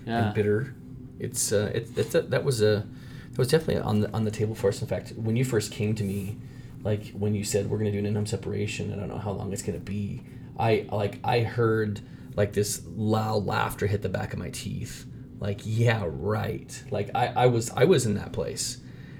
Yeah. 0.05 0.25
and 0.25 0.33
bitter. 0.35 0.73
it's 1.19 1.51
uh, 1.51 1.71
it, 1.73 1.89
it's 1.95 2.15
a, 2.15 2.21
that 2.23 2.43
was 2.43 2.61
a 2.61 2.85
that 3.31 3.37
was 3.37 3.47
definitely 3.47 3.81
on 3.81 4.01
the 4.01 4.11
on 4.13 4.23
the 4.25 4.31
table 4.31 4.55
for 4.55 4.67
us. 4.69 4.81
In 4.81 4.87
fact, 4.87 5.13
when 5.15 5.35
you 5.35 5.45
first 5.45 5.71
came 5.71 5.95
to 5.95 6.03
me, 6.03 6.37
like 6.83 7.11
when 7.11 7.33
you 7.33 7.43
said 7.43 7.69
we're 7.69 7.77
gonna 7.77 7.91
do 7.91 7.99
an 7.99 8.05
in-home 8.05 8.25
separation, 8.25 8.91
I 8.93 8.95
don't 8.97 9.07
know 9.09 9.17
how 9.19 9.31
long 9.31 9.51
it's 9.53 9.61
gonna 9.63 9.79
be. 9.79 10.21
I 10.57 10.85
like 10.91 11.19
I 11.23 11.41
heard 11.41 12.01
like 12.35 12.53
this 12.53 12.81
loud 12.95 13.45
laughter 13.45 13.87
hit 13.87 14.01
the 14.01 14.09
back 14.09 14.33
of 14.33 14.39
my 14.39 14.49
teeth. 14.49 15.05
Like 15.39 15.61
yeah, 15.63 16.03
right. 16.05 16.83
Like 16.91 17.09
I, 17.15 17.27
I 17.27 17.45
was 17.47 17.71
I 17.71 17.85
was 17.85 18.05
in 18.05 18.15
that 18.15 18.31
place 18.31 18.77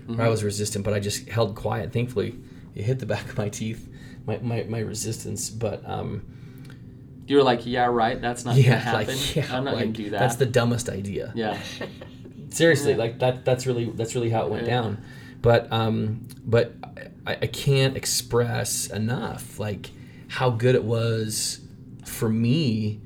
where 0.07 0.25
I 0.25 0.29
was 0.29 0.43
resistant, 0.43 0.83
but 0.83 0.93
I 0.93 0.99
just 0.99 1.29
held 1.29 1.55
quiet. 1.55 1.91
Thankfully, 1.93 2.35
it 2.75 2.83
hit 2.83 2.99
the 2.99 3.05
back 3.15 3.25
of 3.25 3.37
my 3.37 3.49
teeth, 3.49 3.87
my 4.25 4.37
my, 4.39 4.63
my 4.63 4.79
resistance. 4.79 5.49
But 5.49 5.81
um, 5.87 6.23
You 7.27 7.37
were 7.37 7.43
like, 7.43 7.65
yeah, 7.65 7.85
right. 7.85 8.19
That's 8.21 8.45
not 8.45 8.51
gonna 8.51 8.63
yeah, 8.67 8.75
happen. 8.77 9.07
like 9.07 9.35
yeah, 9.35 9.45
I'm 9.55 9.63
not 9.63 9.75
like, 9.75 9.83
gonna 9.85 9.93
do 9.93 10.09
that. 10.11 10.19
That's 10.19 10.35
the 10.35 10.45
dumbest 10.45 10.89
idea. 10.89 11.31
yeah. 11.35 11.57
seriously 12.49 12.91
Yeah. 12.91 12.97
like 12.97 13.19
that 13.19 13.45
that's 13.45 13.65
really 13.65 13.85
that's 13.91 14.13
really 14.13 14.29
how 14.29 14.45
it 14.45 14.51
went 14.51 14.65
Yeah. 14.67 14.71
down 14.81 15.01
but 15.41 15.71
um 15.71 16.27
but 16.45 16.73
I, 17.25 17.33
I 17.43 17.47
can't 17.47 17.95
express 17.95 18.87
enough 18.87 19.57
like 19.57 19.91
how 20.37 20.49
good 20.49 20.75
it 20.75 20.83
was 20.83 21.59
for 22.05 22.29
me 22.29 22.99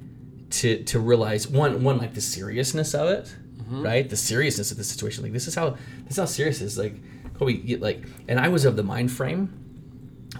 to 0.51 0.83
to 0.83 0.99
realize 0.99 1.47
one 1.47 1.83
one 1.83 1.97
like 1.97 2.13
the 2.13 2.21
seriousness 2.21 2.93
of 2.93 3.07
it 3.09 3.35
right? 3.67 4.07
The 4.07 4.15
seriousness 4.15 4.69
of 4.71 4.77
the 4.77 4.83
situation. 4.83 5.23
Like 5.23 5.33
this 5.33 5.47
is 5.47 5.55
how 5.55 5.71
this 6.03 6.11
is 6.11 6.17
how 6.17 6.25
serious 6.25 6.61
it 6.61 6.65
is. 6.65 6.77
Like 6.77 6.95
Kobe 7.39 7.53
you- 7.53 7.77
like 7.77 8.05
and 8.27 8.39
I 8.39 8.47
was 8.49 8.63
of 8.63 8.75
the 8.75 8.83
mind 8.83 9.11
frame 9.11 9.41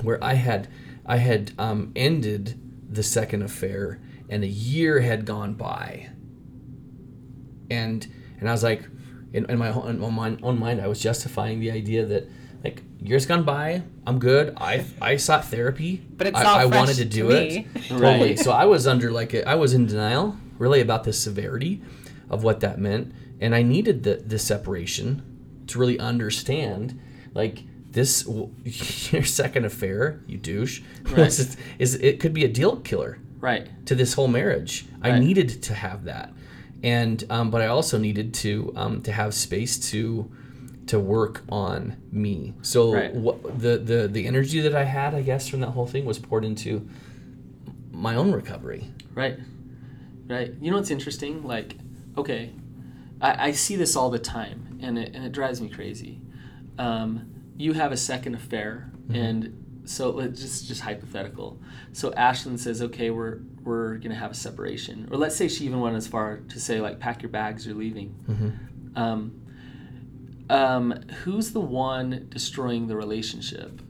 where 0.04 0.24
I 0.24 0.36
had 0.36 0.68
I 1.08 1.18
had 1.18 1.52
um, 1.58 1.92
ended 1.96 2.60
the 2.88 3.02
second 3.04 3.42
affair 3.42 4.00
and 4.30 4.44
a 4.44 4.48
year 4.48 5.02
had 5.02 5.26
gone 5.26 5.56
by. 5.56 6.10
And 7.70 8.06
and 8.40 8.48
I 8.48 8.52
was 8.52 8.64
like, 8.64 8.84
in, 9.34 9.50
in 9.50 9.58
my 9.58 9.70
own, 9.70 10.02
own 10.04 10.14
mind, 10.14 10.40
own 10.44 10.60
mind, 10.60 10.82
I 10.82 10.88
was 10.88 11.00
justifying 11.02 11.60
the 11.60 11.72
idea 11.72 12.06
that 12.06 12.30
like 12.66 12.82
years 13.02 13.26
gone 13.28 13.44
by, 13.44 13.84
I'm 14.08 14.18
good. 14.20 14.54
I 14.58 14.84
I 15.02 15.18
sought 15.18 15.46
therapy, 15.46 15.92
But 16.18 16.28
it's 16.28 16.40
I, 16.40 16.44
all 16.46 16.58
I 16.58 16.68
fresh 16.68 16.80
wanted 16.80 16.96
to 16.98 17.04
to 17.06 17.10
do 17.10 17.24
me. 17.30 17.68
it 17.76 17.84
totally. 17.90 18.02
Right. 18.30 18.40
So 18.40 18.52
I 18.52 18.66
was 18.66 18.88
under 18.88 19.12
like 19.12 19.34
a, 19.34 19.48
I 19.48 19.56
was 19.56 19.74
in 19.74 19.86
denial 19.86 20.36
really 20.58 20.82
about 20.82 21.04
the 21.04 21.14
severity 21.14 21.82
of 22.30 22.44
what 22.44 22.60
that 22.62 22.80
meant, 22.80 23.14
and 23.40 23.54
I 23.54 23.62
needed 23.62 24.04
the 24.04 24.16
the 24.16 24.40
separation 24.40 25.08
to 25.68 25.80
really 25.80 26.00
understand 26.00 27.00
like 27.34 27.64
this 27.92 28.28
your 29.14 29.24
second 29.24 29.66
affair, 29.66 30.22
you 30.28 30.38
douche, 30.38 30.82
Right. 31.04 31.28
is, 31.28 31.56
is 31.80 31.96
it 31.96 32.20
could 32.20 32.34
be 32.34 32.44
a 32.46 32.50
deal 32.50 32.78
killer 32.78 33.20
Right. 33.40 33.68
to 33.86 33.94
this 33.96 34.14
whole 34.16 34.28
marriage. 34.28 34.86
right. 35.04 35.14
I 35.14 35.20
needed 35.20 35.62
to 35.64 35.74
have 35.76 36.06
that, 36.06 36.34
and 36.84 37.24
um, 37.30 37.52
but 37.52 37.62
I 37.62 37.68
also 37.68 37.98
needed 38.00 38.34
to 38.46 38.74
um, 38.76 39.02
to 39.04 39.12
have 39.12 39.34
space 39.36 39.78
to 39.92 40.32
to 40.88 41.00
work 41.00 41.44
on 41.50 41.98
me. 42.12 42.54
So 42.62 42.94
Right. 42.94 43.14
what 43.14 43.60
the 43.60 43.78
the 43.78 44.08
the 44.08 44.28
energy 44.28 44.60
that 44.62 44.76
I 44.76 44.84
had, 44.84 45.14
I 45.16 45.22
guess, 45.22 45.48
from 45.48 45.62
that 45.62 45.70
whole 45.72 45.88
thing 45.88 46.06
was 46.06 46.20
poured 46.20 46.46
into 46.46 46.88
my 47.92 48.16
own 48.16 48.32
recovery. 48.32 48.92
Right. 49.14 49.40
Right. 50.28 50.54
You 50.60 50.72
know 50.72 50.78
what's 50.78 50.92
interesting? 50.92 51.44
Like, 51.44 51.76
okay, 52.18 52.52
I, 53.22 53.48
I 53.48 53.52
see 53.52 53.76
this 53.76 53.96
all 53.96 54.10
the 54.10 54.20
time, 54.20 54.80
and 54.82 54.98
it, 54.98 55.16
and 55.16 55.24
it 55.26 55.32
drives 55.32 55.62
me 55.62 55.70
crazy. 55.70 56.20
Um, 56.78 57.32
you 57.58 57.74
have 57.74 57.92
a 57.92 57.98
second 57.98 58.36
affair, 58.36 58.92
and 59.14 59.82
so 59.86 60.10
let's 60.10 60.42
just 60.42 60.68
just 60.68 60.82
hypothetical. 60.82 61.60
So 61.94 62.12
Ashlyn 62.12 62.58
says, 62.60 62.82
okay, 62.82 63.12
we're 63.12 63.40
we're 63.64 63.96
gonna 63.98 64.16
have 64.16 64.32
a 64.32 64.36
separation, 64.36 65.08
or 65.12 65.18
let's 65.18 65.36
say 65.36 65.48
she 65.48 65.66
even 65.66 65.80
went 65.80 65.96
as 65.96 66.08
far 66.08 66.38
to 66.50 66.60
say 66.60 66.82
like, 66.82 67.00
pack 67.00 67.22
your 67.22 67.30
bags, 67.30 67.66
you're 67.66 67.76
leaving. 67.76 68.16
Mm-hmm. 68.28 68.98
Um, 68.98 69.42
um, 70.50 70.92
who's 71.24 71.52
the 71.52 71.60
one 71.60 72.28
destroying 72.30 72.88
the 72.88 72.96
relationship? 72.96 73.82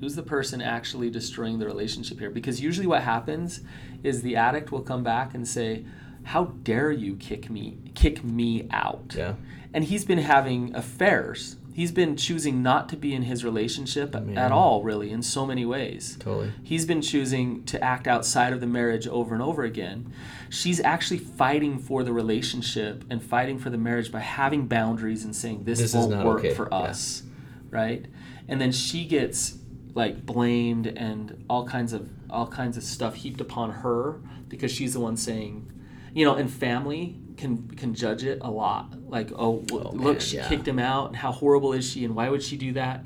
Who's 0.00 0.16
the 0.16 0.22
person 0.22 0.60
actually 0.60 1.10
destroying 1.10 1.58
the 1.58 1.66
relationship 1.66 2.18
here? 2.18 2.30
Because 2.30 2.60
usually 2.60 2.86
what 2.86 3.02
happens 3.02 3.60
is 4.02 4.22
the 4.22 4.36
addict 4.36 4.72
will 4.72 4.82
come 4.82 5.04
back 5.04 5.34
and 5.34 5.46
say, 5.46 5.84
"How 6.24 6.46
dare 6.64 6.90
you 6.90 7.14
kick 7.16 7.50
me 7.50 7.78
kick 7.94 8.24
me 8.24 8.68
out?" 8.70 9.14
Yeah. 9.16 9.34
And 9.72 9.84
he's 9.84 10.04
been 10.04 10.18
having 10.18 10.74
affairs. 10.74 11.56
He's 11.72 11.90
been 11.92 12.16
choosing 12.16 12.62
not 12.62 12.88
to 12.90 12.96
be 12.96 13.14
in 13.14 13.22
his 13.22 13.44
relationship 13.44 14.12
Man. 14.14 14.36
at 14.36 14.52
all, 14.52 14.82
really, 14.82 15.10
in 15.10 15.22
so 15.22 15.46
many 15.46 15.64
ways. 15.64 16.16
Totally. 16.20 16.52
He's 16.62 16.84
been 16.84 17.00
choosing 17.00 17.64
to 17.64 17.82
act 17.82 18.06
outside 18.06 18.52
of 18.52 18.60
the 18.60 18.66
marriage 18.66 19.06
over 19.08 19.34
and 19.34 19.42
over 19.42 19.62
again. 19.62 20.12
She's 20.50 20.80
actually 20.80 21.18
fighting 21.18 21.78
for 21.78 22.04
the 22.04 22.12
relationship 22.12 23.04
and 23.08 23.22
fighting 23.22 23.58
for 23.58 23.70
the 23.70 23.78
marriage 23.78 24.12
by 24.12 24.20
having 24.20 24.66
boundaries 24.66 25.24
and 25.24 25.34
saying 25.34 25.64
this, 25.64 25.78
This 25.78 25.94
won't 25.94 26.10
not 26.10 26.26
work 26.26 26.40
okay." 26.40 26.54
for 26.54 26.68
Yeah. 26.70 26.78
us, 26.78 27.22
right? 27.70 28.04
And 28.48 28.60
then 28.60 28.72
she 28.72 29.06
gets 29.06 29.58
like 29.94 30.24
blamed 30.26 30.86
and 30.86 31.44
all 31.48 31.66
kinds 31.66 31.92
of 31.92 32.08
all 32.30 32.46
kinds 32.46 32.76
of 32.78 32.82
stuff 32.82 33.14
heaped 33.14 33.40
upon 33.42 33.70
her 33.70 34.20
because 34.48 34.70
she's 34.70 34.94
the 34.94 35.00
one 35.00 35.16
saying, 35.16 35.70
you 36.14 36.24
know, 36.24 36.34
in 36.34 36.48
family 36.48 37.16
can 37.36 37.68
can 37.76 37.94
judge 37.94 38.24
it 38.24 38.38
a 38.42 38.50
lot. 38.50 38.94
Like, 39.08 39.30
oh, 39.32 39.64
Oh, 39.72 39.76
look, 39.92 39.94
man, 39.94 40.18
she 40.20 40.36
yeah. 40.36 40.48
kicked 40.48 40.66
him 40.66 40.78
out, 40.78 41.08
and 41.08 41.16
how 41.16 41.32
horrible 41.32 41.72
is 41.72 41.88
she, 41.88 42.04
and 42.04 42.14
why 42.14 42.28
would 42.28 42.42
she 42.42 42.56
do 42.56 42.72
that? 42.74 43.04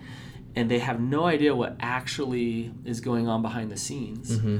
And 0.54 0.70
they 0.70 0.78
have 0.78 1.00
no 1.00 1.24
idea 1.26 1.54
what 1.54 1.76
actually 1.80 2.72
is 2.84 3.00
going 3.00 3.28
on 3.28 3.42
behind 3.42 3.70
the 3.70 3.76
scenes. 3.76 4.38
Mm-hmm. 4.38 4.58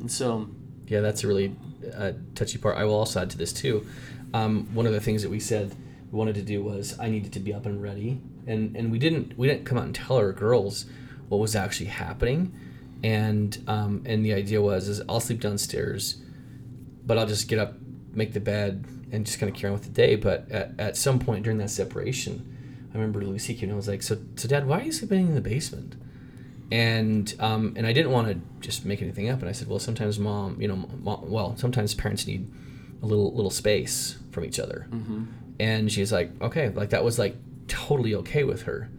And 0.00 0.10
so, 0.10 0.48
Yeah, 0.86 1.00
that's 1.00 1.22
a 1.24 1.28
really 1.28 1.54
uh, 1.96 2.12
touchy 2.34 2.58
part. 2.58 2.76
I 2.76 2.84
will 2.84 2.94
also 2.94 3.20
add 3.22 3.30
to 3.30 3.38
this 3.38 3.52
too. 3.52 3.86
Um, 4.34 4.68
one 4.74 4.86
of 4.86 4.92
the 4.92 5.00
things 5.00 5.22
that 5.22 5.30
we 5.30 5.38
said 5.40 5.74
we 6.10 6.18
wanted 6.18 6.34
to 6.36 6.42
do 6.42 6.62
was 6.62 6.98
I 6.98 7.08
needed 7.10 7.32
to 7.34 7.40
be 7.40 7.54
up 7.54 7.64
and 7.66 7.80
ready, 7.82 8.20
and 8.46 8.76
and 8.76 8.90
we 8.90 8.98
didn't 8.98 9.38
we 9.38 9.46
didn't 9.46 9.64
come 9.64 9.78
out 9.78 9.84
and 9.84 9.94
tell 9.94 10.16
our 10.16 10.32
girls 10.32 10.86
what 11.28 11.38
was 11.38 11.54
actually 11.56 11.86
happening, 11.86 12.52
and 13.04 13.56
um, 13.68 14.02
and 14.04 14.24
the 14.24 14.34
idea 14.34 14.60
was 14.60 14.88
is 14.88 15.00
I'll 15.08 15.20
sleep 15.20 15.40
downstairs, 15.40 16.16
but 17.04 17.18
I'll 17.18 17.26
just 17.26 17.48
get 17.48 17.58
up, 17.58 17.74
make 18.12 18.32
the 18.32 18.40
bed, 18.40 18.84
and 19.12 19.24
just 19.24 19.38
kind 19.38 19.50
of 19.50 19.56
carry 19.56 19.70
on 19.72 19.78
with 19.78 19.84
the 19.84 19.92
day. 19.92 20.16
But 20.16 20.50
at, 20.50 20.72
at 20.78 20.96
some 20.96 21.18
point 21.18 21.44
during 21.44 21.58
that 21.58 21.70
separation, 21.70 22.88
I 22.92 22.94
remember 22.94 23.22
Lucy 23.22 23.54
came 23.54 23.68
and 23.68 23.72
I 23.72 23.76
was 23.76 23.88
like, 23.88 24.02
so 24.02 24.18
so 24.36 24.48
Dad, 24.48 24.66
why 24.66 24.80
are 24.80 24.84
you 24.84 24.92
sleeping 24.92 25.28
in 25.28 25.34
the 25.34 25.40
basement? 25.40 25.96
and 26.72 27.34
um, 27.38 27.74
and 27.76 27.86
I 27.86 27.92
didn't 27.92 28.10
want 28.10 28.28
to 28.28 28.40
just 28.60 28.84
make 28.84 29.00
anything 29.02 29.28
up. 29.28 29.40
And 29.40 29.48
I 29.48 29.52
said, 29.52 29.68
well, 29.68 29.78
sometimes 29.78 30.18
mom, 30.18 30.60
you 30.60 30.68
know, 30.68 30.76
mom, 30.98 31.30
well, 31.30 31.56
sometimes 31.56 31.94
parents 31.94 32.26
need 32.26 32.50
a 33.02 33.06
little 33.06 33.32
little 33.34 33.50
space 33.50 34.18
from 34.32 34.44
each 34.44 34.58
other. 34.58 34.88
And 35.60 35.90
she's 35.90 36.12
like, 36.12 36.30
okay, 36.42 36.70
like 36.70 36.90
that 36.90 37.04
was 37.04 37.18
like 37.18 37.36
totally 37.68 38.14
okay 38.16 38.44
with 38.44 38.62
her. 38.62 38.90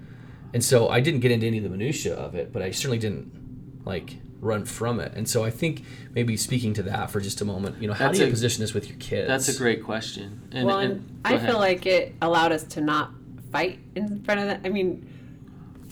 And 0.53 0.63
so 0.63 0.87
I 0.87 1.01
didn't 1.01 1.19
get 1.19 1.31
into 1.31 1.45
any 1.45 1.57
of 1.57 1.63
the 1.63 1.69
minutia 1.69 2.15
of 2.15 2.35
it, 2.35 2.53
but 2.53 2.61
I 2.61 2.71
certainly 2.71 2.99
didn't 2.99 3.85
like 3.85 4.17
run 4.39 4.65
from 4.65 5.00
it. 5.00 5.12
And 5.15 5.28
so 5.28 5.43
I 5.43 5.50
think 5.50 5.84
maybe 6.13 6.38
speaking 6.38 6.73
to 6.76 6.84
that 6.84 7.10
for 7.12 7.19
just 7.19 7.41
a 7.41 7.45
moment, 7.45 7.82
you 7.82 7.88
know, 7.88 7.93
how 7.93 8.08
That's 8.08 8.19
do 8.19 8.23
you 8.26 8.28
a- 8.30 8.32
position 8.32 8.62
this 8.62 8.73
with 8.73 8.88
your 8.88 8.97
kids? 8.97 9.28
that's 9.28 9.50
a 9.50 9.58
great 9.58 9.84
question. 9.84 10.41
And, 10.52 10.65
well, 10.67 10.80
and- 10.80 10.91
and 10.91 11.21
I 11.26 11.34
ahead. 11.34 11.50
feel 11.50 11.58
like 11.60 11.86
it 11.86 12.15
allowed 12.21 12.52
us 12.52 12.63
to 12.65 12.82
not 12.82 13.12
fight 13.52 13.80
in 13.95 14.21
front 14.23 14.39
of 14.41 14.47
that. 14.47 14.62
I 14.63 14.69
mean, 14.69 15.08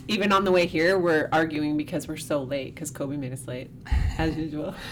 even 0.07 0.31
on 0.31 0.43
the 0.43 0.51
way 0.51 0.65
here, 0.67 0.97
we're 0.99 1.29
arguing 1.31 1.77
because 1.77 2.07
we're 2.07 2.17
so 2.17 2.43
late 2.43 2.75
because 2.75 2.91
Kobe 2.91 3.17
made 3.17 3.33
us 3.33 3.47
late, 3.47 3.69
as 4.17 4.35
usual. 4.37 4.73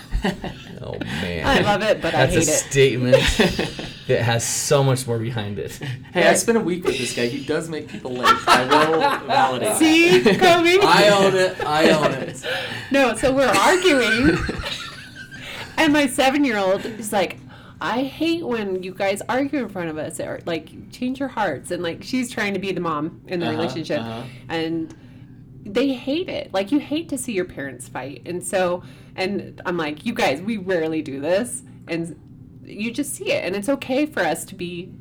Oh 0.82 0.98
man, 1.00 1.46
I 1.48 1.62
love 1.62 1.82
it, 1.82 2.02
but 2.02 2.14
I 2.14 2.26
that's 2.26 2.34
hate 2.34 2.42
a 2.48 2.52
statement 2.52 3.16
that 4.08 4.22
has 4.22 4.46
so 4.46 4.84
much 4.84 5.08
more 5.08 5.18
behind 5.18 5.58
it. 5.60 5.72
Hey, 6.14 6.28
I 6.28 6.34
spent 6.34 6.58
a 6.58 6.62
week 6.62 6.84
with 6.84 6.98
this 6.98 7.16
guy. 7.16 7.28
He 7.28 7.46
does 7.46 7.70
make 7.70 7.88
people 7.88 8.12
late. 8.12 8.36
I 8.48 8.90
will 8.90 9.00
validate. 9.28 9.78
See, 9.78 10.22
Kobe? 10.24 10.78
I 10.82 11.10
own 11.10 11.36
it. 11.36 11.64
I 11.66 11.90
own 11.92 12.12
it. 12.14 12.46
No, 12.92 13.16
so 13.16 13.32
we're 13.34 13.48
arguing, 13.48 14.38
and 15.78 15.94
my 15.94 16.08
seven-year-old 16.08 16.86
is 16.86 17.14
like, 17.14 17.38
"I 17.80 18.04
hate 18.04 18.44
when 18.46 18.84
you 18.84 18.94
guys 18.94 19.22
argue 19.30 19.60
in 19.60 19.70
front 19.70 19.90
of 19.90 19.98
us, 19.98 20.20
or 20.20 20.42
like 20.46 20.92
change 20.92 21.20
your 21.20 21.30
hearts." 21.30 21.72
And 21.72 21.82
like 21.82 22.04
she's 22.04 22.30
trying 22.30 22.54
to 22.56 22.60
be 22.60 22.72
the 22.74 22.82
mom 22.82 23.22
in 23.28 23.40
the 23.40 23.48
Uh-huh, 23.48 23.56
relationship, 23.58 24.02
uh-huh. 24.02 24.24
and 24.50 24.94
they 25.66 25.94
hate 25.94 26.30
it. 26.30 26.54
Like 26.54 26.72
you 26.72 26.80
hate 26.80 27.10
to 27.10 27.18
see 27.18 27.34
your 27.34 27.46
parents 27.46 27.88
fight, 27.88 28.22
and 28.26 28.44
so 28.44 28.84
and 29.16 29.62
I'm 29.66 29.78
like, 29.78 30.06
"You 30.06 30.14
guys, 30.14 30.42
we 30.42 30.58
rarely 30.58 31.02
do 31.02 31.20
this," 31.20 31.64
and 31.88 32.20
you 32.66 32.92
just 32.92 33.14
see 33.14 33.32
it, 33.32 33.44
and 33.46 33.56
it's 33.56 33.70
okay 33.70 34.06
for 34.06 34.22
us 34.22 34.46
to 34.46 34.56
be 34.56 34.92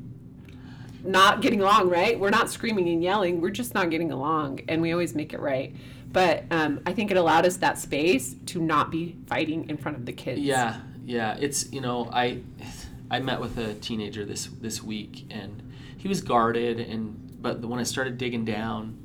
not 1.03 1.41
getting 1.41 1.61
along, 1.61 1.89
right? 1.89 2.17
We're 2.17 2.29
not 2.29 2.49
screaming 2.49 2.87
and 2.89 3.03
yelling. 3.03 3.41
We're 3.41 3.49
just 3.49 3.73
not 3.73 3.89
getting 3.89 4.11
along, 4.11 4.61
and 4.67 4.81
we 4.81 4.91
always 4.91 5.13
make 5.15 5.33
it 5.33 5.39
right. 5.39 5.75
But 6.11 6.43
um, 6.51 6.79
I 6.85 6.93
think 6.93 7.11
it 7.11 7.17
allowed 7.17 7.45
us 7.45 7.57
that 7.57 7.77
space 7.77 8.35
to 8.47 8.61
not 8.61 8.91
be 8.91 9.17
fighting 9.27 9.69
in 9.69 9.77
front 9.77 9.97
of 9.97 10.05
the 10.05 10.13
kids. 10.13 10.39
Yeah, 10.39 10.79
yeah. 11.05 11.35
It's 11.39 11.71
you 11.73 11.81
know 11.81 12.09
I 12.13 12.41
I 13.09 13.19
met 13.19 13.41
with 13.41 13.57
a 13.57 13.73
teenager 13.75 14.23
this 14.23 14.45
this 14.45 14.81
week 14.81 15.25
and 15.29 15.73
he 15.97 16.07
was 16.07 16.21
guarded 16.21 16.79
and 16.79 17.19
but 17.41 17.59
when 17.59 17.79
I 17.79 17.83
started 17.83 18.17
digging 18.17 18.45
down, 18.45 18.97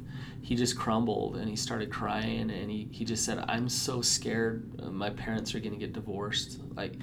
he 0.49 0.57
just 0.57 0.79
crumbled 0.79 1.37
and 1.37 1.47
he 1.47 1.57
started 1.57 1.91
crying 1.91 2.51
and 2.51 2.71
he, 2.71 2.89
he 2.91 3.05
just 3.05 3.23
said 3.23 3.45
i'm 3.49 3.69
so 3.69 4.01
scared 4.01 4.65
uh, 4.83 4.91
my 4.91 5.11
parents 5.11 5.55
are 5.55 5.61
going 5.61 5.73
to 5.73 5.79
get 5.79 5.93
divorced. 5.93 6.61
Like 6.75 6.95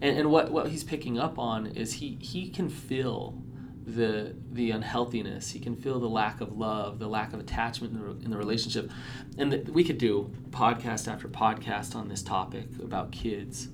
and, 0.00 0.18
and 0.18 0.30
what, 0.30 0.50
what 0.50 0.68
he's 0.68 0.84
picking 0.84 1.18
up 1.18 1.38
on 1.38 1.66
is 1.66 1.94
he, 1.94 2.18
he 2.20 2.48
can 2.50 2.68
feel 2.68 3.42
the 3.86 4.36
the 4.52 4.70
unhealthiness. 4.70 5.50
He 5.50 5.58
can 5.58 5.74
feel 5.74 5.98
the 5.98 6.08
lack 6.08 6.40
of 6.40 6.56
love 6.56 6.98
the 6.98 7.08
lack 7.08 7.32
of 7.32 7.40
attachment 7.40 7.94
in 7.94 8.00
the, 8.00 8.24
in 8.24 8.30
the 8.30 8.36
relationship. 8.36 8.90
And 9.38 9.52
the, 9.52 9.72
we 9.72 9.82
could 9.82 9.98
do 9.98 10.30
podcast 10.50 11.08
after 11.08 11.28
podcast 11.28 11.96
on 11.96 12.08
this 12.08 12.22
topic 12.22 12.66
about 12.82 13.10
kids. 13.10 13.68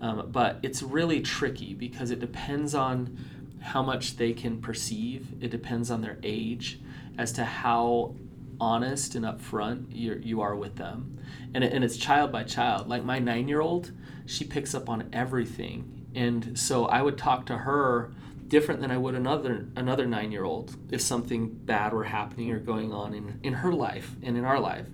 Um, 0.00 0.28
but 0.30 0.60
it's 0.62 0.82
really 0.82 1.20
tricky 1.20 1.74
because 1.74 2.10
it 2.12 2.20
depends 2.20 2.74
on 2.74 3.18
how 3.60 3.82
much 3.82 4.16
they 4.16 4.32
can 4.32 4.60
perceive. 4.60 5.26
It 5.40 5.50
depends 5.50 5.90
on 5.90 6.00
their 6.00 6.18
age 6.22 6.80
as 7.18 7.32
to 7.32 7.44
how 7.44 8.14
honest 8.60 9.14
and 9.14 9.24
upfront 9.24 9.86
you 9.94 10.20
you 10.22 10.40
are 10.40 10.56
with 10.56 10.76
them. 10.76 11.18
And, 11.54 11.64
it, 11.64 11.72
and 11.72 11.84
it's 11.84 11.96
child 11.96 12.32
by 12.32 12.44
child. 12.44 12.88
Like 12.88 13.04
my 13.04 13.18
nine 13.18 13.48
year 13.48 13.60
old 13.60 13.92
she 14.26 14.44
picks 14.44 14.74
up 14.74 14.88
on 14.88 15.08
everything. 15.12 16.06
And 16.14 16.58
so 16.58 16.86
i 16.86 17.02
would 17.02 17.18
talk 17.18 17.46
to 17.46 17.58
her 17.58 18.12
different 18.48 18.80
than 18.80 18.90
i 18.90 18.96
would 18.96 19.14
another 19.14 19.66
another 19.76 20.06
nine 20.06 20.32
year 20.32 20.44
old 20.44 20.74
if 20.90 21.02
something 21.02 21.48
bad 21.48 21.92
were 21.92 22.04
happening 22.04 22.50
or 22.50 22.58
going 22.58 22.92
on 22.92 23.12
in, 23.12 23.38
in 23.42 23.52
her 23.52 23.72
life 23.72 24.16
and 24.22 24.36
in 24.36 24.44
our 24.44 24.58
life. 24.58 24.86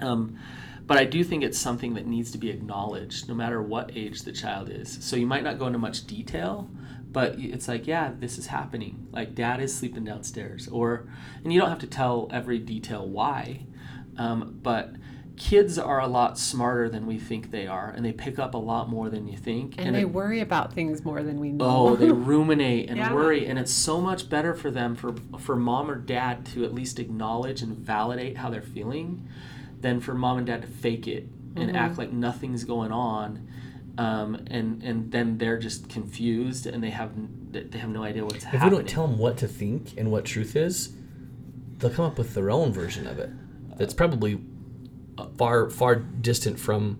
Um, 0.00 0.38
but 0.88 0.96
I 0.96 1.04
do 1.04 1.22
think 1.22 1.44
it's 1.44 1.58
something 1.58 1.94
that 1.94 2.06
needs 2.06 2.30
to 2.30 2.38
be 2.38 2.48
acknowledged 2.48 3.28
no 3.28 3.34
matter 3.34 3.60
what 3.60 3.94
age 3.94 4.22
the 4.22 4.32
child 4.32 4.70
is. 4.70 4.96
So 5.02 5.16
you 5.16 5.26
might 5.26 5.44
not 5.44 5.58
go 5.58 5.66
into 5.66 5.78
much 5.78 6.06
detail, 6.06 6.70
but 7.10 7.38
it's 7.38 7.68
like, 7.68 7.86
yeah, 7.86 8.12
this 8.18 8.38
is 8.38 8.46
happening. 8.48 9.06
Like 9.12 9.34
dad 9.34 9.60
is 9.60 9.74
sleeping 9.76 10.04
downstairs, 10.04 10.68
or 10.68 11.08
and 11.42 11.52
you 11.52 11.60
don't 11.60 11.70
have 11.70 11.78
to 11.80 11.86
tell 11.86 12.28
every 12.32 12.58
detail 12.58 13.08
why, 13.08 13.66
um, 14.16 14.58
but 14.62 14.92
kids 15.36 15.78
are 15.78 16.00
a 16.00 16.06
lot 16.08 16.36
smarter 16.36 16.88
than 16.88 17.06
we 17.06 17.16
think 17.16 17.52
they 17.52 17.66
are, 17.66 17.90
and 17.90 18.04
they 18.04 18.12
pick 18.12 18.40
up 18.40 18.54
a 18.54 18.58
lot 18.58 18.88
more 18.88 19.08
than 19.08 19.28
you 19.28 19.36
think. 19.36 19.74
And, 19.78 19.94
they 19.94 20.00
it- 20.00 20.10
worry 20.10 20.40
about 20.40 20.72
things 20.72 21.04
more 21.04 21.22
than 21.22 21.38
we 21.38 21.52
know. 21.52 21.64
Oh, 21.64 21.96
they 21.96 22.10
ruminate 22.32 22.88
and 22.88 22.96
Yeah. 22.98 23.14
worry, 23.14 23.46
and 23.46 23.58
it's 23.58 23.72
so 23.72 24.00
much 24.00 24.28
better 24.28 24.52
for 24.54 24.70
them 24.70 24.94
for 24.96 25.14
for 25.38 25.54
mom 25.56 25.90
or 25.90 25.94
dad 25.96 26.44
to 26.46 26.64
at 26.64 26.74
least 26.74 26.98
acknowledge 26.98 27.62
and 27.62 27.76
validate 27.76 28.36
how 28.38 28.50
they're 28.50 28.62
feeling, 28.62 29.28
than 29.80 30.00
for 30.00 30.12
mom 30.14 30.38
and 30.38 30.46
dad 30.48 30.62
to 30.62 30.68
fake 30.68 31.06
it 31.06 31.28
and 31.56 31.68
Mm-hmm. 31.68 31.76
act 31.76 31.98
like 31.98 32.12
nothing's 32.12 32.64
going 32.64 32.92
on, 32.92 33.48
um, 33.98 34.36
and 34.46 34.82
and 34.82 35.10
then 35.10 35.38
they're 35.38 35.58
just 35.58 35.88
confused 35.88 36.66
and 36.66 36.82
they 36.82 36.90
have 36.90 37.10
they 37.50 37.78
have 37.78 37.90
no 37.90 38.04
idea 38.04 38.22
what's 38.24 38.36
If 38.36 38.42
happening. 38.44 38.62
If 38.62 38.70
we 38.70 38.76
don't 38.78 38.88
tell 38.88 39.06
them 39.08 39.18
what 39.18 39.36
to 39.38 39.48
think 39.48 39.94
and 39.98 40.10
what 40.12 40.24
truth 40.24 40.54
is, 40.54 40.94
they'll 41.78 41.90
come 41.90 42.04
up 42.04 42.16
with 42.16 42.34
their 42.34 42.50
own 42.50 42.72
version 42.72 43.06
of 43.08 43.18
it. 43.18 43.30
That's 43.76 43.92
probably 43.92 44.40
far 45.36 45.68
far 45.68 45.96
distant 45.96 46.60
from 46.60 46.98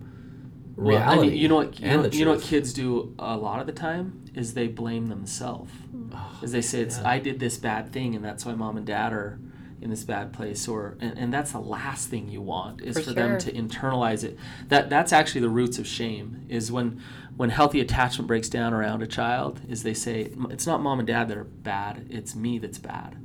Well, 0.77 0.97
I 0.99 1.01
reality. 1.13 1.29
mean, 1.31 1.39
you 1.39 1.49
know 1.49 1.55
what? 1.57 1.79
You, 1.81 1.87
and 1.87 2.03
know, 2.03 2.09
the 2.09 2.17
you 2.17 2.25
know 2.25 2.33
what 2.33 2.43
kids 2.43 2.73
do 2.73 3.15
a 3.19 3.37
lot 3.37 3.61
of 3.61 3.67
the 3.67 3.73
time 3.73 4.25
is 4.35 4.55
they 4.55 4.67
blame 4.67 5.07
themselves. 5.07 5.71
Oh, 6.13 6.39
Is 6.43 6.51
they 6.51 6.63
say 6.63 6.81
it's 6.81 6.99
yeah. 6.99 7.09
I 7.11 7.19
did 7.21 7.39
this 7.39 7.59
bad 7.59 7.93
thing 7.93 8.17
and 8.17 8.25
that's 8.25 8.45
why 8.45 8.55
mom 8.55 8.77
and 8.77 8.87
dad 8.87 9.13
are 9.13 9.39
in 9.81 9.91
this 9.91 10.05
bad 10.05 10.33
place 10.33 10.67
or 10.69 10.97
and, 11.01 11.19
and 11.19 11.33
that's 11.33 11.53
the 11.53 11.61
last 11.61 12.09
thing 12.09 12.29
you 12.29 12.41
want 12.41 12.83
is 12.83 12.97
For 12.97 13.05
for, 13.05 13.13
them 13.13 13.39
to 13.39 13.53
internalize 13.53 14.25
it. 14.25 14.39
That 14.69 14.91
that's 14.91 15.13
actually 15.13 15.43
the 15.43 15.49
roots 15.49 15.79
of 15.79 15.87
shame 15.87 16.45
is 16.49 16.71
when 16.73 17.01
when 17.37 17.51
healthy 17.51 17.81
attachment 17.81 18.27
breaks 18.27 18.49
down 18.49 18.75
around 18.75 19.03
a 19.03 19.07
child 19.07 19.61
is 19.69 19.85
they 19.85 19.95
say 19.95 20.33
it's 20.51 20.67
not 20.67 20.81
mom 20.81 20.99
and 20.99 21.07
dad 21.07 21.29
that 21.29 21.39
are 21.39 21.45
bad, 21.45 22.07
it's 22.11 22.35
me 22.35 22.59
that's 22.59 22.79
bad. 22.79 23.17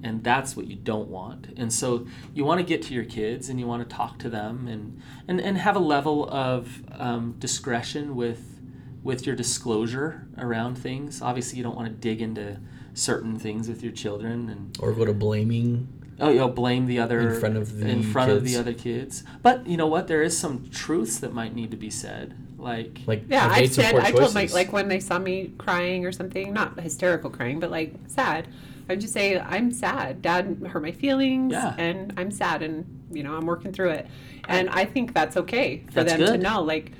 And 0.00 0.22
that's 0.22 0.56
what 0.56 0.68
you 0.68 0.76
don't 0.76 1.08
want. 1.08 1.48
And 1.56 1.72
so 1.72 2.06
you 2.32 2.44
want 2.44 2.60
to 2.60 2.64
get 2.64 2.82
to 2.82 2.94
your 2.94 3.04
kids 3.04 3.48
and 3.48 3.58
you 3.58 3.66
want 3.66 3.86
to 3.86 3.96
talk 3.96 4.18
to 4.20 4.30
them 4.30 4.68
and, 4.68 5.02
and, 5.26 5.40
and 5.40 5.58
have 5.58 5.74
a 5.74 5.80
level 5.80 6.30
of 6.30 6.82
um, 6.92 7.34
discretion 7.38 8.14
with 8.14 8.58
with 9.02 9.26
your 9.26 9.36
disclosure 9.36 10.26
around 10.38 10.76
things. 10.76 11.22
Obviously, 11.22 11.58
you 11.58 11.64
don't 11.64 11.76
want 11.76 11.88
to 11.88 11.94
dig 11.94 12.20
into 12.20 12.58
certain 12.94 13.38
things 13.38 13.68
with 13.68 13.82
your 13.82 13.92
children 13.92 14.48
and 14.48 14.76
or 14.80 14.92
go 14.92 15.04
to 15.04 15.14
blaming. 15.14 15.88
Oh, 16.20 16.30
you 16.30 16.38
know, 16.38 16.48
blame 16.48 16.86
the 16.86 16.98
other 16.98 17.34
In 17.34 17.40
front 17.40 17.56
of 17.56 17.78
the 17.78 17.88
in 17.88 18.02
front 18.02 18.30
of 18.30 18.44
the 18.44 18.56
other 18.56 18.72
kids. 18.74 19.24
But 19.42 19.66
you 19.66 19.76
know 19.76 19.86
what? 19.86 20.08
There 20.08 20.22
is 20.22 20.36
some 20.38 20.68
truths 20.70 21.18
that 21.20 21.32
might 21.32 21.54
need 21.54 21.70
to 21.70 21.76
be 21.76 21.90
said, 21.90 22.34
like 22.58 23.00
Like 23.06 23.24
Yeah, 23.28 23.46
I've 23.46 23.52
I 23.52 23.60
made 23.60 23.72
some 23.72 23.84
said 23.84 23.94
I 23.96 24.10
told 24.10 24.34
my 24.34 24.48
like 24.52 24.72
when 24.72 24.88
they 24.88 25.00
saw 25.00 25.18
me 25.18 25.52
crying 25.58 26.04
or 26.04 26.12
something, 26.12 26.52
not 26.52 26.78
hysterical 26.80 27.30
crying, 27.30 27.60
but 27.60 27.70
like 27.70 27.94
sad. 28.06 28.48
I 28.88 28.92
would 28.94 29.00
just 29.00 29.12
say 29.12 29.38
I'm 29.38 29.70
sad. 29.70 30.22
Dad 30.22 30.66
hurt 30.70 30.82
my 30.82 30.92
feelings, 30.92 31.52
Yeah. 31.52 31.74
and 31.76 32.14
I'm 32.16 32.30
sad, 32.30 32.62
and 32.62 32.86
you 33.10 33.22
know 33.22 33.34
I'm 33.34 33.44
working 33.44 33.72
through 33.72 33.90
it. 33.90 34.06
And 34.48 34.70
I 34.70 34.86
think 34.86 35.12
that's 35.12 35.36
okay 35.36 35.82
for 35.88 36.04
That's 36.04 36.14
them 36.14 36.20
to 36.20 36.38
know. 36.38 36.62
Like, 36.62 36.92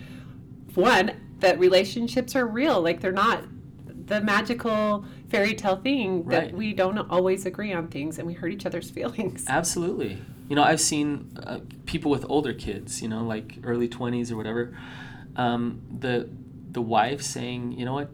one 0.75 1.13
that 1.41 1.59
relationships 1.59 2.37
are 2.37 2.47
real. 2.47 2.83
Like 2.83 3.01
they're 3.01 3.11
not 3.13 3.45
the 4.07 4.21
magical 4.21 5.05
fairy 5.29 5.55
tale 5.55 5.77
thing 5.77 6.25
that 6.25 6.53
we 6.53 6.73
don't 6.73 6.99
always 7.11 7.47
agree 7.47 7.73
on 7.73 7.89
things, 7.89 8.19
and 8.19 8.27
we 8.27 8.35
hurt 8.35 8.53
each 8.53 8.67
other's 8.67 8.91
feelings. 8.99 9.45
Absolutely. 9.49 10.23
You 10.49 10.57
know, 10.57 10.63
I've 10.63 10.81
seen 10.81 11.37
uh, 11.43 11.61
people 11.87 12.11
with 12.11 12.25
older 12.29 12.55
kids, 12.55 13.03
you 13.03 13.09
know, 13.09 13.23
like 13.25 13.59
early 13.63 13.89
20s 13.89 14.33
or 14.33 14.37
whatever. 14.37 14.77
Um, 15.37 15.83
the 15.99 16.29
the 16.71 16.83
wife 16.83 17.23
saying, 17.23 17.73
"You 17.73 17.85
know 17.85 17.95
what? 17.95 18.11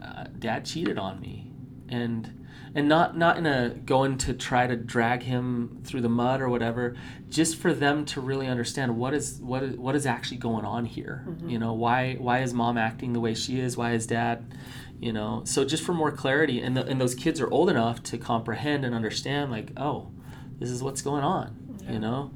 Uh, 0.00 0.24
Dad 0.38 0.64
cheated 0.64 0.98
on 0.98 1.20
me." 1.20 1.50
And 1.88 2.46
and 2.74 2.88
not 2.88 3.16
not 3.16 3.38
in 3.38 3.46
a 3.46 3.70
going 3.70 4.18
to 4.18 4.34
try 4.34 4.66
to 4.66 4.76
drag 4.76 5.22
him 5.22 5.80
through 5.84 6.02
the 6.02 6.08
mud 6.08 6.40
or 6.40 6.48
whatever, 6.48 6.94
just 7.28 7.56
for 7.56 7.72
them 7.72 8.04
to 8.06 8.20
really 8.20 8.46
understand 8.46 8.96
what 8.96 9.14
is 9.14 9.40
what 9.40 9.62
is 9.62 9.76
what 9.76 9.96
is 9.96 10.06
actually 10.06 10.36
going 10.36 10.64
on 10.64 10.84
here. 10.84 11.24
You 11.46 11.58
know, 11.58 11.72
why 11.72 12.14
why 12.14 12.40
is 12.42 12.52
mom 12.54 12.76
acting 12.78 13.14
the 13.14 13.20
way 13.20 13.34
she 13.34 13.58
is? 13.58 13.76
Why 13.76 13.92
is 13.92 14.06
dad 14.06 14.54
you 15.00 15.12
know? 15.12 15.42
So 15.44 15.64
just 15.64 15.82
for 15.82 15.92
more 15.94 16.10
clarity 16.10 16.60
and, 16.60 16.76
the, 16.76 16.84
and 16.86 17.00
those 17.00 17.14
kids 17.14 17.40
are 17.40 17.50
old 17.50 17.70
enough 17.70 18.02
to 18.04 18.18
comprehend 18.18 18.84
and 18.84 18.94
understand 18.94 19.50
like 19.50 19.70
oh 19.76 20.10
this 20.58 20.70
is 20.70 20.82
what's 20.82 21.02
going 21.02 21.24
on 21.24 21.54
you 21.88 21.98
know? 21.98 22.30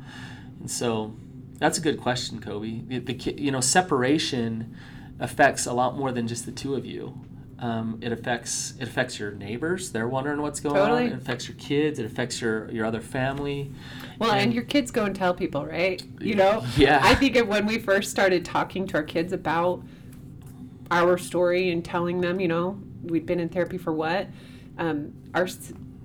And 0.60 0.70
so 0.70 1.14
that's 1.58 1.78
a 1.78 1.80
good 1.80 2.00
question 2.00 2.40
kobe. 2.40 2.80
The, 2.86 2.98
the 2.98 3.14
ki- 3.14 3.36
you 3.38 3.50
know 3.50 3.60
separation 3.60 4.74
affects 5.20 5.66
a 5.66 5.72
lot 5.72 5.96
more 5.96 6.10
than 6.12 6.26
just 6.26 6.46
the 6.46 6.52
two 6.52 6.74
of 6.74 6.84
you. 6.86 7.18
Um, 7.58 7.98
it 8.00 8.10
affects 8.10 8.74
it 8.80 8.88
affects 8.88 9.20
your 9.20 9.30
neighbors. 9.32 9.92
They're 9.92 10.08
wondering 10.08 10.42
what's 10.42 10.58
going 10.58 10.74
Totally. 10.74 11.04
on 11.06 11.12
it 11.12 11.14
affects 11.14 11.46
your 11.46 11.56
kids. 11.58 12.00
It 12.00 12.06
affects 12.06 12.40
your 12.40 12.68
your 12.72 12.84
other 12.86 13.00
family. 13.00 13.70
Well, 14.18 14.32
and 14.32 14.40
And- 14.42 14.54
your 14.54 14.64
kids 14.64 14.90
go 14.90 15.04
and 15.04 15.14
tell 15.14 15.32
people, 15.34 15.64
right? 15.64 16.02
You 16.20 16.34
know? 16.34 16.64
Yeah. 16.76 16.98
I 17.02 17.14
think 17.14 17.36
of 17.36 17.46
when 17.46 17.66
we 17.66 17.78
first 17.78 18.10
started 18.10 18.44
talking 18.44 18.86
to 18.88 18.94
our 18.96 19.02
kids 19.04 19.32
about 19.32 19.82
our 20.92 21.16
story 21.18 21.70
and 21.70 21.84
telling 21.84 22.20
them, 22.20 22.38
you 22.38 22.48
know, 22.48 22.78
we'd 23.04 23.26
been 23.26 23.40
in 23.40 23.48
therapy 23.48 23.78
for 23.78 23.92
what, 23.92 24.28
um, 24.78 25.12
our, 25.34 25.48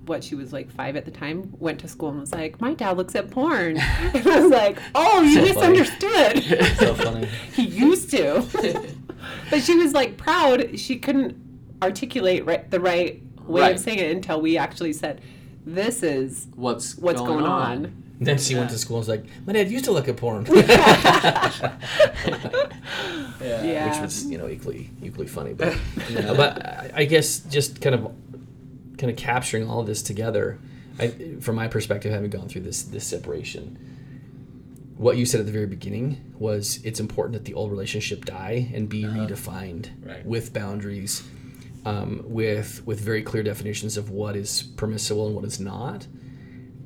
what 0.06 0.24
she 0.24 0.34
was 0.34 0.52
like 0.52 0.70
five 0.70 0.96
at 0.96 1.04
the 1.04 1.10
time, 1.10 1.52
went 1.58 1.78
to 1.80 1.88
school 1.88 2.08
and 2.08 2.20
was 2.20 2.32
like, 2.32 2.58
my 2.60 2.72
dad 2.74 2.96
looks 2.96 3.14
at 3.14 3.30
porn. 3.30 3.76
and 4.14 4.26
I 4.26 4.40
was 4.40 4.50
like, 4.50 4.78
oh, 4.94 5.20
you 5.22 5.46
So 5.46 5.54
funny. 5.60 5.78
misunderstood. 5.80 6.76
so 6.78 6.94
funny. 6.94 7.28
he 7.52 7.62
used 7.64 8.10
to. 8.12 8.42
but 9.50 9.62
she 9.62 9.74
was 9.76 9.92
like 9.92 10.16
proud. 10.16 10.78
She 10.80 10.98
couldn't 10.98 11.36
articulate 11.82 12.44
right, 12.46 12.68
the 12.70 12.80
right 12.80 13.22
way 13.46 13.60
Right. 13.60 13.74
of 13.76 13.80
saying 13.80 13.98
it 13.98 14.10
until 14.10 14.40
we 14.40 14.56
actually 14.58 14.92
said, 14.94 15.20
this 15.66 16.02
is 16.02 16.46
what's 16.54 16.96
what's 16.96 17.20
going, 17.20 17.44
on. 17.44 17.92
Then 18.20 18.36
she 18.38 18.56
went 18.56 18.70
to 18.70 18.78
school 18.78 18.96
and 18.96 19.06
was 19.06 19.08
like, 19.08 19.24
"My 19.46 19.52
dad 19.52 19.70
used 19.70 19.84
to 19.84 19.92
look 19.92 20.08
at 20.08 20.16
porn," 20.16 20.44
Yeah. 23.40 23.90
which 23.90 24.00
was 24.02 24.24
you 24.26 24.38
know 24.38 24.48
equally 24.48 24.90
equally 25.02 25.26
funny. 25.28 25.52
But 25.54 25.74
uh, 26.16 26.34
but 26.34 26.64
I, 26.66 26.90
I 26.96 27.04
guess 27.04 27.38
just 27.40 27.80
kind 27.80 27.94
of 27.94 28.12
kind 28.98 29.10
of 29.10 29.16
capturing 29.16 29.68
all 29.68 29.80
of 29.80 29.86
this 29.86 30.02
together, 30.02 30.58
I, 30.98 31.08
from 31.40 31.54
my 31.56 31.68
perspective, 31.68 32.12
having 32.12 32.30
gone 32.30 32.48
through 32.48 32.62
this 32.62 32.82
this 32.82 33.04
separation, 33.06 33.78
what 34.96 35.16
you 35.16 35.24
said 35.24 35.38
at 35.40 35.46
the 35.46 35.52
very 35.52 35.66
beginning 35.66 36.34
was 36.38 36.80
it's 36.84 36.98
important 37.00 37.34
that 37.34 37.44
the 37.44 37.54
old 37.54 37.70
relationship 37.70 38.24
die 38.24 38.70
and 38.74 38.88
be 38.88 39.04
redefined 39.04 39.90
Right. 40.04 40.26
with 40.26 40.52
boundaries, 40.52 41.22
um, 41.84 42.22
with 42.24 42.84
with 42.86 43.00
very 43.00 43.22
clear 43.22 43.44
definitions 43.44 43.96
of 43.96 44.10
what 44.10 44.34
is 44.34 44.62
permissible 44.76 45.26
and 45.26 45.36
what 45.36 45.44
is 45.44 45.60
not, 45.60 46.08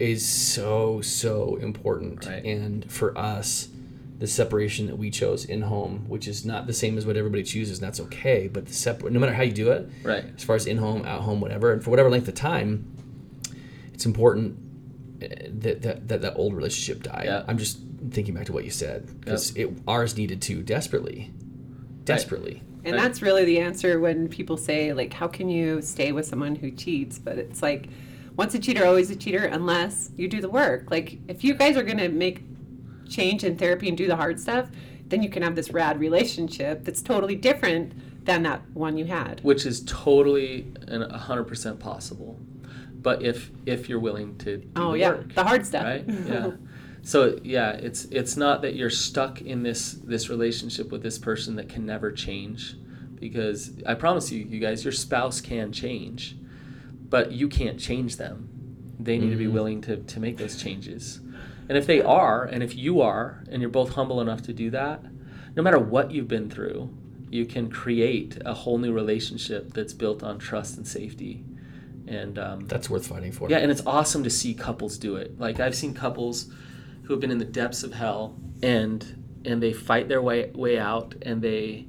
is 0.03 0.27
so 0.27 1.01
so 1.01 1.57
important. 1.57 2.27
Right. 2.27 2.45
And 2.45 2.91
for 2.91 3.17
us, 3.17 3.69
the 4.19 4.27
separation 4.27 4.87
that 4.87 4.97
we 4.97 5.11
chose 5.11 5.45
in 5.45 5.63
home, 5.63 6.05
which 6.09 6.27
is 6.29 6.45
not 6.45 6.67
the 6.67 6.73
same 6.73 6.99
as 6.99 7.07
what 7.07 7.17
everybody 7.17 7.43
chooses, 7.43 7.79
and 7.79 7.87
that's 7.87 8.01
okay. 8.01 8.49
But 8.49 8.67
the 8.67 8.73
separate, 8.73 9.13
no 9.13 9.21
matter 9.21 9.33
how 9.33 9.43
you 9.43 9.53
do 9.53 9.71
it, 9.71 9.89
right 10.03 10.25
as 10.37 10.45
far 10.45 10.57
as 10.57 10.67
in 10.67 10.79
home, 10.79 11.05
out 11.07 11.23
home, 11.23 11.41
whatever, 11.41 11.73
and 11.73 11.83
for 11.83 11.91
whatever 11.91 12.11
length 12.11 12.29
of 12.29 12.35
time, 12.35 12.85
it's 13.95 14.07
important 14.07 14.59
uh, 15.23 15.27
that 15.49 15.83
that 15.83 16.09
that, 16.09 16.23
that 16.23 16.35
old 16.37 16.55
relationship 16.55 17.03
die. 17.05 17.23
Yeah. 17.25 17.45
I'm 17.47 17.59
just 17.59 17.79
thinking 18.11 18.35
back 18.35 18.47
to 18.47 18.53
what 18.53 18.65
you 18.65 18.71
said 18.71 19.21
because 19.21 19.57
it 19.57 19.71
ours 19.87 20.17
needed 20.17 20.43
to 20.43 20.63
desperately, 20.63 21.31
desperately. 22.05 22.63
And 22.85 22.95
Right. 22.97 23.03
that's 23.03 23.23
really 23.23 23.45
the 23.45 23.61
answer 23.61 24.01
when 24.01 24.27
people 24.29 24.57
say, 24.57 24.93
like, 24.93 25.13
how 25.13 25.29
can 25.29 25.49
you 25.49 25.81
stay 25.83 26.11
with 26.11 26.27
someone 26.27 26.57
who 26.57 26.73
cheats? 26.73 27.17
But 27.17 27.39
it's 27.39 27.63
like, 27.63 27.89
once 28.37 28.55
a 28.55 28.59
cheater, 28.59 28.85
always 28.87 29.11
a 29.11 29.17
cheater, 29.17 29.45
unless 29.45 30.11
you 30.17 30.29
do 30.29 30.41
the 30.41 30.49
work. 30.49 30.91
Like, 30.91 31.19
if 31.29 31.45
you 31.45 31.55
guys 31.55 31.77
are 31.77 31.83
going 31.83 31.99
to 31.99 32.09
make 32.09 32.43
change 33.09 33.45
in 33.45 33.57
therapy 33.57 33.89
and 33.89 33.97
do 33.97 34.07
the 34.07 34.17
hard 34.17 34.41
stuff, 34.41 34.69
then 35.07 35.23
you 35.23 35.29
can 35.29 35.43
have 35.43 35.55
this 35.55 35.71
rad 35.71 36.01
relationship 36.01 36.85
that's 36.85 37.03
totally 37.03 37.35
different 37.37 38.25
than 38.25 38.43
that 38.45 38.63
one 38.73 38.97
you 38.97 39.05
had. 39.05 39.41
which 39.43 39.67
is 39.67 39.83
totally 39.85 40.73
and 40.89 41.11
hundred 41.13 41.45
percent 41.45 41.79
possible. 41.81 42.39
But 42.95 43.21
if 43.23 43.51
if 43.67 43.89
you're 43.89 43.99
willing 43.99 44.39
to 44.39 44.59
do 44.59 44.69
Oh 44.77 44.93
the 44.93 44.99
yeah, 45.01 45.09
work, 45.11 45.35
the 45.35 45.43
hard 45.45 45.67
stuff. 45.67 45.85
right? 45.85 46.05
Yeah. 46.27 46.51
So 47.03 47.39
yeah, 47.43 47.73
it's 47.73 48.05
it's 48.07 48.37
not 48.37 48.63
that 48.63 48.77
you're 48.77 48.91
stuck 48.91 49.43
in 49.43 49.65
this 49.65 49.93
this 50.05 50.31
relationship 50.31 50.93
with 50.93 51.03
this 51.03 51.19
person 51.19 51.57
that 51.57 51.69
can 51.69 51.85
never 51.85 52.13
change, 52.13 52.77
because 53.19 53.73
I 53.85 53.95
promise 53.95 54.31
you, 54.31 54.45
you 54.45 54.61
guys, 54.61 54.85
your 54.85 54.93
spouse 54.93 55.41
can 55.41 55.73
change, 55.73 56.37
but 57.13 57.31
you 57.31 57.47
can't 57.47 57.79
change 57.79 58.17
them. 58.17 58.49
They 58.99 59.19
need 59.19 59.31
to 59.31 59.37
be 59.37 59.45
Mhm. 59.47 59.53
willing 59.53 59.81
to 59.83 59.97
to 59.99 60.19
make 60.19 60.39
those 60.39 60.57
changes, 60.57 61.21
and 61.69 61.77
if 61.77 61.87
they 61.87 62.01
are, 62.01 62.45
and 62.45 62.63
if 62.63 62.73
you 62.77 63.01
are, 63.01 63.45
and 63.51 63.61
you're 63.61 63.71
both 63.81 63.91
humble 63.91 64.21
enough 64.21 64.43
to 64.49 64.53
do 64.53 64.71
that, 64.71 65.05
no 65.57 65.63
matter 65.63 65.79
what 65.79 66.11
you've 66.13 66.29
been 66.37 66.49
through, 66.49 66.89
you 67.31 67.45
can 67.45 67.69
create 67.69 68.39
a 68.47 68.55
whole 68.55 68.79
new 68.79 68.93
relationship 68.93 69.73
that's 69.75 69.93
built 69.93 70.23
on 70.23 70.39
trust 70.39 70.77
and 70.79 70.87
safety. 70.87 71.45
And 72.07 72.39
um, 72.39 72.67
That's 72.67 72.89
worth 72.91 73.07
fighting 73.07 73.33
for. 73.33 73.49
yeah, 73.51 73.59
and 73.59 73.71
it's 73.71 73.83
awesome 73.87 74.23
to 74.25 74.31
see 74.31 74.55
couples 74.55 74.99
do 74.99 75.17
it. 75.17 75.39
Like 75.39 75.61
I've 75.61 75.75
seen 75.75 75.93
couples 75.95 76.51
who 77.05 77.13
have 77.15 77.21
been 77.21 77.31
in 77.31 77.39
the 77.39 77.53
depths 77.61 77.83
of 77.85 77.93
hell 77.95 78.23
and 78.63 78.99
and 79.45 79.63
they 79.63 79.73
fight 79.73 80.09
their 80.09 80.23
way 80.23 80.51
way 80.55 80.79
out 80.79 81.15
and 81.23 81.43
they 81.43 81.87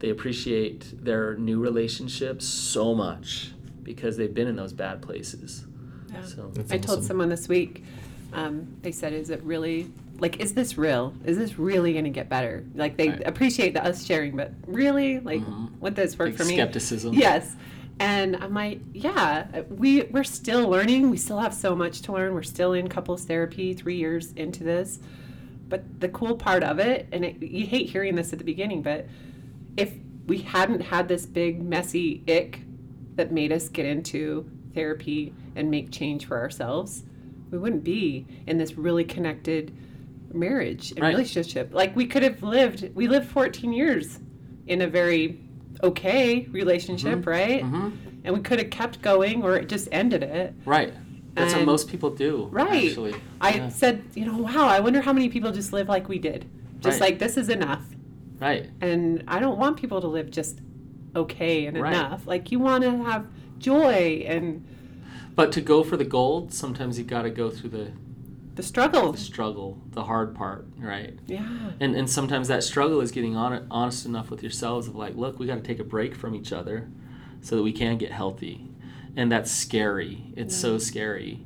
they 0.00 0.10
appreciate 0.10 0.80
their 1.04 1.34
new 1.36 1.58
relationship 1.60 2.40
so 2.42 2.94
much 2.94 3.52
because 3.82 4.16
they've 4.16 4.32
been 4.34 4.48
in 4.48 4.56
those 4.56 4.72
bad 4.72 5.02
places. 5.02 5.64
Yeah. 6.12 6.24
So 6.24 6.50
That's 6.54 6.72
I 6.72 6.78
told 6.78 7.04
someone 7.04 7.28
this 7.28 7.48
week, 7.48 7.84
um, 8.32 8.76
they 8.82 8.92
said, 8.92 9.12
is 9.12 9.30
it 9.30 9.42
really, 9.42 9.90
like, 10.18 10.40
is 10.40 10.54
this 10.54 10.76
real? 10.78 11.14
Is 11.24 11.36
this 11.36 11.58
really 11.58 11.92
going 11.92 12.04
to 12.04 12.10
get 12.10 12.28
better? 12.28 12.64
Like, 12.74 12.96
they 12.96 13.10
Right. 13.10 13.22
appreciate 13.26 13.74
the 13.74 13.84
us 13.84 14.04
sharing, 14.04 14.36
but 14.36 14.52
really? 14.66 15.20
Like, 15.20 15.40
Mhm. 15.42 15.70
would 15.80 15.96
this 15.96 16.18
work 16.18 16.30
big 16.30 16.36
for 16.36 16.44
me? 16.44 16.54
skepticism. 16.54 17.14
Yes. 17.14 17.56
And 17.98 18.36
I'm 18.36 18.54
like, 18.54 18.80
yeah, 18.94 19.62
we, 19.68 20.02
we're 20.04 20.24
still 20.24 20.68
learning. 20.68 21.10
We 21.10 21.16
still 21.18 21.38
have 21.38 21.52
so 21.52 21.76
much 21.76 22.00
to 22.02 22.12
learn. 22.12 22.34
We're 22.34 22.42
still 22.42 22.72
in 22.72 22.88
couples 22.88 23.24
therapy, 23.24 23.74
three 23.74 23.96
years 23.96 24.32
into 24.36 24.64
this. 24.64 25.00
But 25.68 26.00
the 26.00 26.08
cool 26.08 26.36
part 26.36 26.62
of 26.64 26.78
it, 26.78 27.08
and 27.12 27.24
it, 27.24 27.42
you 27.42 27.66
hate 27.66 27.90
hearing 27.90 28.14
this 28.16 28.32
at 28.32 28.38
the 28.38 28.44
beginning, 28.44 28.82
but 28.82 29.06
if 29.76 29.92
we 30.26 30.38
hadn't 30.38 30.80
had 30.80 31.08
this 31.08 31.26
big, 31.26 31.62
messy 31.62 32.22
ick 32.28 32.60
that 33.16 33.32
made 33.32 33.52
us 33.52 33.68
get 33.68 33.86
into 33.86 34.48
therapy 34.74 35.32
and 35.56 35.70
make 35.70 35.90
change 35.90 36.26
for 36.26 36.38
ourselves, 36.38 37.02
we 37.50 37.58
wouldn't 37.58 37.84
be 37.84 38.26
in 38.46 38.58
this 38.58 38.76
really 38.78 39.04
connected 39.04 39.72
marriage 40.32 40.92
and 40.92 41.00
Right. 41.00 41.10
relationship. 41.10 41.74
Like 41.74 41.94
we 41.96 42.06
could 42.06 42.22
have 42.22 42.42
lived, 42.42 42.90
we 42.94 43.08
lived 43.08 43.26
14 43.28 43.72
years 43.72 44.20
in 44.66 44.82
a 44.82 44.86
very 44.86 45.40
okay 45.82 46.46
relationship, 46.52 47.26
right? 47.26 47.62
Mhm. 47.64 47.92
And 48.24 48.34
we 48.34 48.40
could 48.40 48.58
have 48.58 48.70
kept 48.70 49.02
going 49.02 49.42
or 49.42 49.56
it 49.56 49.68
just 49.68 49.88
ended 49.90 50.22
it. 50.22 50.54
Right. 50.64 50.92
That's 51.34 51.54
what 51.54 51.64
most 51.64 51.88
people 51.88 52.10
do. 52.10 52.48
Right. 52.52 52.88
Actually. 52.88 53.14
I 53.40 53.54
Yeah. 53.54 53.68
said, 53.70 54.02
you 54.14 54.26
know, 54.26 54.36
wow, 54.38 54.66
I 54.68 54.80
wonder 54.80 55.00
how 55.00 55.12
many 55.12 55.28
people 55.28 55.50
just 55.52 55.72
live 55.72 55.88
like 55.88 56.08
we 56.08 56.18
did. 56.18 56.44
Just 56.80 57.00
Right. 57.00 57.10
like 57.12 57.18
this 57.18 57.36
is 57.36 57.48
enough. 57.48 57.84
Right. 58.38 58.68
And 58.80 59.24
I 59.26 59.40
don't 59.40 59.58
want 59.58 59.76
people 59.78 60.00
to 60.00 60.06
live 60.08 60.30
just 60.30 60.60
okay 61.14 61.66
and 61.66 61.78
Right. 61.80 61.92
enough. 61.92 62.26
Like 62.26 62.50
you 62.52 62.58
want 62.58 62.84
to 62.84 62.90
have 63.04 63.26
joy 63.58 64.24
and 64.26 64.64
But 65.34 65.52
to 65.52 65.60
go 65.60 65.82
for 65.82 65.96
the 65.96 66.04
gold, 66.04 66.52
sometimes 66.52 66.98
you 66.98 67.04
got 67.04 67.22
to 67.22 67.30
go 67.30 67.50
through 67.50 67.70
the, 67.70 67.92
the 68.56 68.62
struggle. 68.62 69.12
the 69.12 69.18
struggle, 69.18 69.78
the 69.92 70.04
hard 70.04 70.34
part, 70.34 70.66
right? 70.78 71.18
Yeah. 71.26 71.46
And 71.80 71.94
and 71.94 72.08
sometimes 72.10 72.48
that 72.48 72.62
struggle 72.62 73.00
is 73.00 73.10
getting 73.10 73.36
on, 73.36 73.66
honest 73.70 74.04
enough 74.06 74.30
with 74.30 74.42
yourselves 74.42 74.88
of 74.88 74.96
like, 74.96 75.16
look, 75.16 75.38
we 75.38 75.46
got 75.46 75.56
to 75.56 75.62
take 75.62 75.78
a 75.78 75.84
break 75.84 76.14
from 76.14 76.34
each 76.34 76.52
other, 76.52 76.88
so 77.40 77.56
that 77.56 77.62
we 77.62 77.72
can 77.72 77.96
get 77.96 78.12
healthy, 78.12 78.68
and 79.16 79.30
that's 79.32 79.50
scary. 79.50 80.32
It's 80.36 80.54
so 80.56 80.76
scary. 80.78 81.42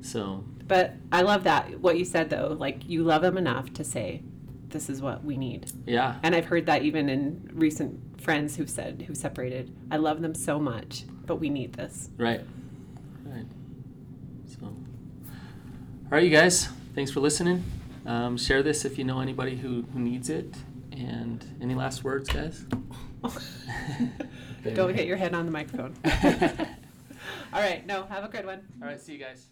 So 0.00 0.44
But 0.66 0.94
I 1.12 1.22
love 1.22 1.44
that 1.44 1.80
what 1.80 1.98
you 1.98 2.04
said 2.04 2.30
though. 2.30 2.56
Like 2.58 2.88
you 2.88 3.02
love 3.02 3.22
them 3.22 3.36
enough 3.36 3.72
to 3.74 3.84
say, 3.84 4.22
"This 4.74 4.90
is 4.90 5.00
what 5.00 5.24
we 5.24 5.38
need." 5.38 5.72
yeah, 5.86 6.16
And 6.22 6.34
I've 6.34 6.44
heard 6.44 6.66
that 6.66 6.82
even 6.82 7.08
in 7.08 7.48
recent 7.54 8.20
friends 8.20 8.56
who've 8.56 8.68
said 8.68 9.04
who 9.06 9.14
separated. 9.14 9.74
I 9.90 9.96
love 9.96 10.20
them 10.20 10.34
so 10.34 10.58
much, 10.58 11.04
but 11.24 11.36
we 11.36 11.48
need 11.48 11.72
this. 11.72 12.10
right, 12.18 12.42
right. 13.24 13.46
So, 14.46 14.66
all 14.66 14.74
right, 16.10 16.22
you 16.24 16.30
guys, 16.30 16.68
thanks 16.94 17.10
for 17.10 17.20
listening. 17.20 17.64
Um, 18.04 18.36
share 18.36 18.62
this 18.62 18.84
if 18.84 18.98
you 18.98 19.04
know 19.04 19.20
anybody 19.20 19.56
who 19.56 19.82
who 19.94 19.98
needs 20.00 20.28
it. 20.28 20.54
And 20.92 21.44
any 21.60 21.74
last 21.74 22.04
words, 22.04 22.28
guys? 22.28 22.66
Don't 24.74 24.94
hit 24.94 25.06
your 25.06 25.16
head 25.16 25.34
on 25.34 25.44
the 25.44 25.50
microphone. 25.50 25.94
All 27.52 27.60
right. 27.60 27.84
No. 27.84 28.04
Have 28.04 28.24
a 28.24 28.28
good 28.28 28.46
one. 28.46 28.60
All 28.80 28.86
right, 28.88 29.00
see 29.00 29.14
you 29.14 29.18
guys. 29.18 29.46